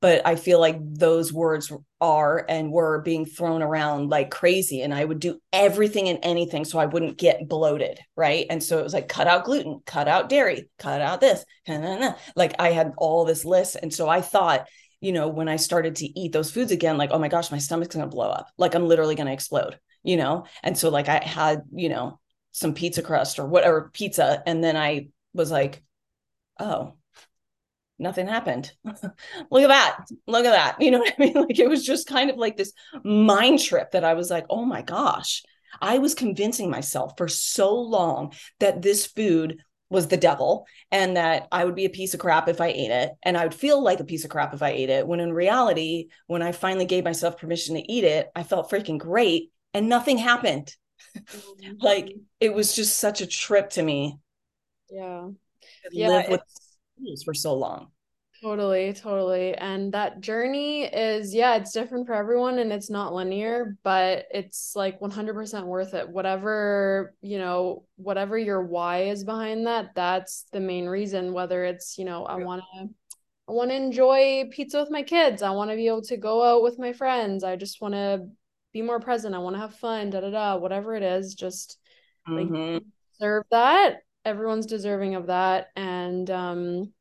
but 0.00 0.26
I 0.26 0.37
feel 0.37 0.59
like 0.59 0.79
those 0.81 1.33
words 1.33 1.70
are 2.00 2.44
and 2.48 2.72
were 2.72 3.03
being 3.03 3.26
thrown 3.26 3.62
around 3.62 4.09
like 4.09 4.31
crazy. 4.31 4.81
And 4.81 4.94
I 4.94 5.05
would 5.05 5.20
do 5.20 5.38
everything 5.53 6.09
and 6.09 6.18
anything 6.22 6.64
so 6.64 6.79
I 6.79 6.87
wouldn't 6.87 7.18
get 7.18 7.48
bloated. 7.48 8.00
Right. 8.16 8.46
And 8.48 8.62
so 8.62 8.79
it 8.79 8.83
was 8.83 8.94
like, 8.94 9.09
cut 9.09 9.26
out 9.26 9.44
gluten, 9.44 9.81
cut 9.85 10.09
out 10.09 10.31
dairy, 10.31 10.70
cut 10.79 11.03
out 11.03 11.20
this. 11.20 11.44
Like 12.35 12.55
I 12.59 12.70
had 12.70 12.94
all 12.96 13.26
this 13.26 13.44
list. 13.44 13.76
And 13.81 13.92
so 13.92 14.09
I 14.09 14.22
thought, 14.22 14.66
you 15.03 15.12
know, 15.12 15.29
when 15.29 15.48
I 15.48 15.57
started 15.57 15.96
to 15.96 16.18
eat 16.18 16.33
those 16.33 16.50
foods 16.50 16.72
again, 16.72 16.96
like, 16.96 17.11
oh 17.11 17.18
my 17.18 17.29
gosh, 17.29 17.50
my 17.50 17.59
stomach's 17.59 17.94
going 17.94 18.09
to 18.09 18.14
blow 18.14 18.31
up. 18.31 18.48
Like 18.57 18.74
I'm 18.74 18.88
literally 18.88 19.14
going 19.14 19.26
to 19.26 19.33
explode, 19.33 19.79
you 20.03 20.16
know? 20.16 20.46
And 20.62 20.79
so 20.79 20.88
like 20.88 21.09
I 21.09 21.18
had, 21.18 21.62
you 21.72 21.90
know, 21.90 22.19
some 22.52 22.74
pizza 22.74 23.02
crust 23.02 23.38
or 23.38 23.46
whatever 23.46 23.90
pizza. 23.92 24.42
And 24.46 24.62
then 24.62 24.76
I 24.76 25.08
was 25.32 25.50
like, 25.50 25.82
oh, 26.58 26.94
nothing 27.98 28.26
happened. 28.26 28.72
Look 28.84 29.62
at 29.62 29.68
that. 29.68 30.06
Look 30.26 30.44
at 30.44 30.52
that. 30.52 30.76
You 30.80 30.90
know 30.90 30.98
what 30.98 31.14
I 31.18 31.22
mean? 31.22 31.34
Like 31.34 31.58
it 31.58 31.68
was 31.68 31.84
just 31.84 32.08
kind 32.08 32.30
of 32.30 32.36
like 32.36 32.56
this 32.56 32.72
mind 33.04 33.60
trip 33.60 33.92
that 33.92 34.04
I 34.04 34.14
was 34.14 34.30
like, 34.30 34.46
oh 34.50 34.64
my 34.64 34.82
gosh. 34.82 35.42
I 35.80 35.98
was 35.98 36.14
convincing 36.14 36.68
myself 36.68 37.12
for 37.16 37.28
so 37.28 37.74
long 37.74 38.32
that 38.58 38.82
this 38.82 39.06
food 39.06 39.62
was 39.88 40.06
the 40.06 40.16
devil 40.16 40.66
and 40.90 41.16
that 41.16 41.48
I 41.52 41.64
would 41.64 41.74
be 41.74 41.84
a 41.84 41.90
piece 41.90 42.14
of 42.14 42.20
crap 42.20 42.48
if 42.48 42.60
I 42.60 42.68
ate 42.68 42.90
it. 42.90 43.10
And 43.22 43.36
I 43.36 43.44
would 43.44 43.54
feel 43.54 43.82
like 43.82 44.00
a 44.00 44.04
piece 44.04 44.24
of 44.24 44.30
crap 44.30 44.54
if 44.54 44.62
I 44.62 44.70
ate 44.70 44.88
it. 44.88 45.06
When 45.06 45.20
in 45.20 45.32
reality, 45.32 46.08
when 46.26 46.42
I 46.42 46.52
finally 46.52 46.86
gave 46.86 47.04
myself 47.04 47.38
permission 47.38 47.74
to 47.74 47.92
eat 47.92 48.04
it, 48.04 48.30
I 48.34 48.44
felt 48.44 48.70
freaking 48.70 48.98
great 48.98 49.50
and 49.74 49.88
nothing 49.88 50.18
happened. 50.18 50.74
Mm-hmm. 51.16 51.73
like 51.81 52.14
it 52.40 52.53
was 52.53 52.75
just 52.75 52.99
such 52.99 53.20
a 53.20 53.27
trip 53.27 53.70
to 53.70 53.83
me. 53.83 54.18
Yeah. 54.90 55.29
yeah. 55.92 56.09
Live 56.09 56.29
with 56.29 57.23
for 57.25 57.35
so 57.35 57.55
long. 57.55 57.88
Totally, 58.42 58.94
totally. 58.94 59.55
And 59.55 59.92
that 59.92 60.23
journey 60.23 60.85
is, 60.85 61.35
yeah, 61.35 61.57
it's 61.57 61.73
different 61.73 62.07
for 62.07 62.14
everyone 62.14 62.59
and 62.59 62.73
it's 62.73 62.88
not 62.88 63.12
linear, 63.12 63.77
but 63.83 64.25
it's 64.33 64.73
like 64.75 64.99
100% 64.99 65.66
worth 65.66 65.92
it. 65.92 66.09
Whatever, 66.09 67.14
you 67.20 67.38
know, 67.38 67.85
whatever 67.96 68.38
your 68.38 68.62
why 68.62 69.03
is 69.05 69.25
behind 69.25 69.66
that, 69.66 69.90
that's 69.94 70.46
the 70.53 70.61
main 70.61 70.87
reason. 70.87 71.35
Whether 71.35 71.64
it's, 71.64 71.99
you 71.99 72.07
know, 72.07 72.25
I 72.25 72.37
want 72.37 72.62
to. 72.75 72.88
I 73.49 73.53
want 73.53 73.70
to 73.70 73.77
enjoy 73.77 74.49
pizza 74.53 74.79
with 74.79 74.92
my 74.92 75.03
kids. 75.03 75.42
I 75.42 75.51
want 75.51 75.70
to 75.70 75.77
be 75.77 75.88
able 75.88 76.03
to 76.03 76.16
go 76.16 76.40
out 76.44 76.62
with 76.62 76.79
my 76.79 76.92
friends. 76.92 77.42
I 77.42 77.57
just 77.57 77.81
want 77.81 77.94
to 77.94 78.29
be 78.72 78.83
more 78.83 79.00
present. 79.00 79.35
I 79.35 79.38
want 79.38 79.56
to 79.56 79.61
have 79.61 79.74
fun, 79.74 80.11
da 80.11 80.20
da 80.20 80.30
da, 80.30 80.56
whatever 80.56 80.94
it 80.94 81.02
is, 81.02 81.35
just 81.35 81.78
mm-hmm. 82.28 82.74
like 82.74 82.83
serve 83.18 83.44
that 83.50 84.00
everyone's 84.24 84.66
deserving 84.66 85.14
of 85.14 85.26
that 85.26 85.68
and 85.76 86.30
um 86.30 86.92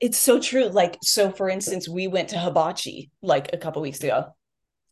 it's 0.00 0.18
so 0.18 0.40
true 0.40 0.66
like 0.68 0.96
so 1.02 1.30
for 1.30 1.48
instance 1.48 1.88
we 1.88 2.06
went 2.06 2.30
to 2.30 2.38
hibachi 2.38 3.10
like 3.22 3.50
a 3.52 3.58
couple 3.58 3.82
weeks 3.82 4.02
ago 4.02 4.26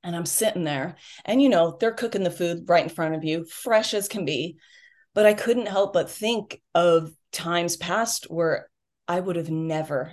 and 0.02 0.14
i'm 0.14 0.26
sitting 0.26 0.64
there 0.64 0.96
and 1.24 1.40
you 1.40 1.48
know 1.48 1.76
they're 1.80 1.92
cooking 1.92 2.22
the 2.22 2.30
food 2.30 2.64
right 2.68 2.84
in 2.84 2.90
front 2.90 3.14
of 3.14 3.24
you 3.24 3.44
fresh 3.44 3.94
as 3.94 4.08
can 4.08 4.24
be 4.24 4.56
but 5.14 5.26
i 5.26 5.32
couldn't 5.32 5.66
help 5.66 5.92
but 5.92 6.10
think 6.10 6.60
of 6.74 7.12
times 7.32 7.76
past 7.76 8.30
where 8.30 8.68
i 9.08 9.18
would 9.18 9.36
have 9.36 9.50
never 9.50 10.12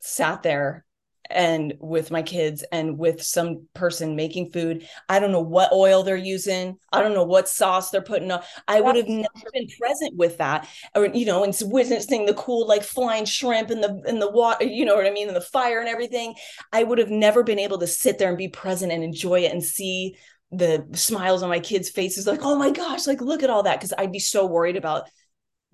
sat 0.00 0.42
there 0.42 0.84
and 1.30 1.74
with 1.80 2.10
my 2.10 2.22
kids 2.22 2.64
and 2.72 2.98
with 2.98 3.22
some 3.22 3.66
person 3.74 4.16
making 4.16 4.50
food. 4.50 4.88
I 5.08 5.20
don't 5.20 5.32
know 5.32 5.40
what 5.40 5.72
oil 5.72 6.02
they're 6.02 6.16
using. 6.16 6.78
I 6.92 7.02
don't 7.02 7.14
know 7.14 7.24
what 7.24 7.48
sauce 7.48 7.90
they're 7.90 8.00
putting 8.00 8.30
on. 8.30 8.42
I 8.66 8.80
would 8.80 8.96
have 8.96 9.08
never 9.08 9.50
been 9.52 9.68
present 9.78 10.16
with 10.16 10.38
that, 10.38 10.68
or 10.94 11.06
you 11.06 11.26
know, 11.26 11.44
and 11.44 11.56
witnessing 11.62 12.26
the 12.26 12.34
cool 12.34 12.66
like 12.66 12.82
flying 12.82 13.24
shrimp 13.24 13.70
and 13.70 13.82
the 13.82 14.02
in 14.06 14.18
the 14.18 14.30
water. 14.30 14.64
You 14.64 14.84
know 14.84 14.96
what 14.96 15.06
I 15.06 15.10
mean, 15.10 15.28
and 15.28 15.36
the 15.36 15.40
fire 15.40 15.80
and 15.80 15.88
everything. 15.88 16.34
I 16.72 16.82
would 16.82 16.98
have 16.98 17.10
never 17.10 17.42
been 17.42 17.58
able 17.58 17.78
to 17.78 17.86
sit 17.86 18.18
there 18.18 18.28
and 18.28 18.38
be 18.38 18.48
present 18.48 18.92
and 18.92 19.04
enjoy 19.04 19.40
it 19.40 19.52
and 19.52 19.62
see 19.62 20.16
the 20.50 20.86
smiles 20.94 21.42
on 21.42 21.50
my 21.50 21.60
kids' 21.60 21.90
faces, 21.90 22.26
like, 22.26 22.40
oh 22.42 22.56
my 22.56 22.70
gosh, 22.70 23.06
like 23.06 23.20
look 23.20 23.42
at 23.42 23.50
all 23.50 23.64
that, 23.64 23.78
because 23.78 23.92
I'd 23.98 24.12
be 24.12 24.18
so 24.18 24.46
worried 24.46 24.76
about 24.76 25.10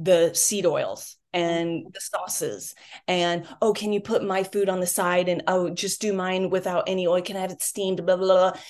the 0.00 0.32
seed 0.34 0.66
oils 0.66 1.16
Mm-hmm. 1.35 1.43
and 1.43 1.93
the 1.93 2.01
sauces 2.01 2.74
and 3.09 3.47
oh 3.61 3.72
can 3.72 3.93
you 3.93 4.01
put 4.01 4.22
my 4.22 4.45
food 4.45 4.68
on 4.68 4.80
the 4.80 4.87
side 4.87 5.28
and 5.28 5.43
oh 5.49 5.70
just 5.70 6.01
do 6.01 6.12
mine 6.12 6.51
without 6.51 6.85
any 6.87 7.07
oil? 7.07 7.22
Can 7.22 7.37
i 7.37 7.41
have 7.41 7.51
it 7.51 7.62
steamed? 7.62 8.05
Blah 8.05 8.16
blah 8.16 8.51
blah. 8.51 8.61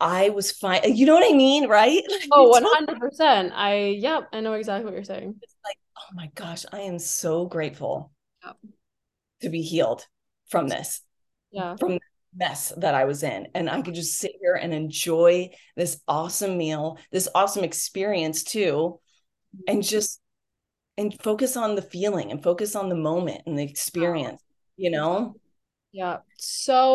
I 0.00 0.30
was 0.30 0.50
fine. 0.50 0.80
You 0.96 1.06
know 1.06 1.14
what 1.14 1.30
i 1.30 1.36
mean 1.36 1.68
right? 1.68 2.02
Oh 2.32 2.60
100% 2.60 3.52
i 3.54 3.76
yep 3.98 4.28
i 4.32 4.40
know 4.40 4.54
exactly 4.54 4.84
what 4.84 4.94
you're 4.94 5.04
saying. 5.04 5.34
It's 5.42 5.56
like 5.64 5.78
oh 5.98 6.14
my 6.14 6.30
gosh 6.34 6.64
i 6.72 6.80
am 6.80 6.98
so 6.98 7.46
grateful 7.46 8.10
yep. 8.44 8.56
to 9.42 9.48
be 9.48 9.62
healed 9.62 10.06
from 10.50 10.68
this 10.68 11.02
yeah. 11.54 11.76
from 11.76 11.98
mess 12.36 12.72
that 12.76 12.94
I 12.94 13.04
was 13.04 13.22
in. 13.22 13.48
And 13.54 13.70
I 13.70 13.80
could 13.80 13.94
just 13.94 14.18
sit 14.18 14.32
here 14.40 14.54
and 14.54 14.74
enjoy 14.74 15.50
this 15.76 16.00
awesome 16.06 16.58
meal, 16.58 16.98
this 17.12 17.28
awesome 17.34 17.64
experience 17.64 18.42
too, 18.42 19.00
and 19.68 19.78
mm-hmm. 19.78 19.88
just 19.88 20.20
and 20.96 21.20
focus 21.22 21.56
on 21.56 21.74
the 21.74 21.82
feeling 21.82 22.30
and 22.30 22.42
focus 22.42 22.76
on 22.76 22.88
the 22.88 22.94
moment 22.94 23.42
and 23.46 23.58
the 23.58 23.62
experience, 23.62 24.42
you 24.76 24.90
know? 24.90 25.34
Yeah. 25.92 26.18
So 26.38 26.92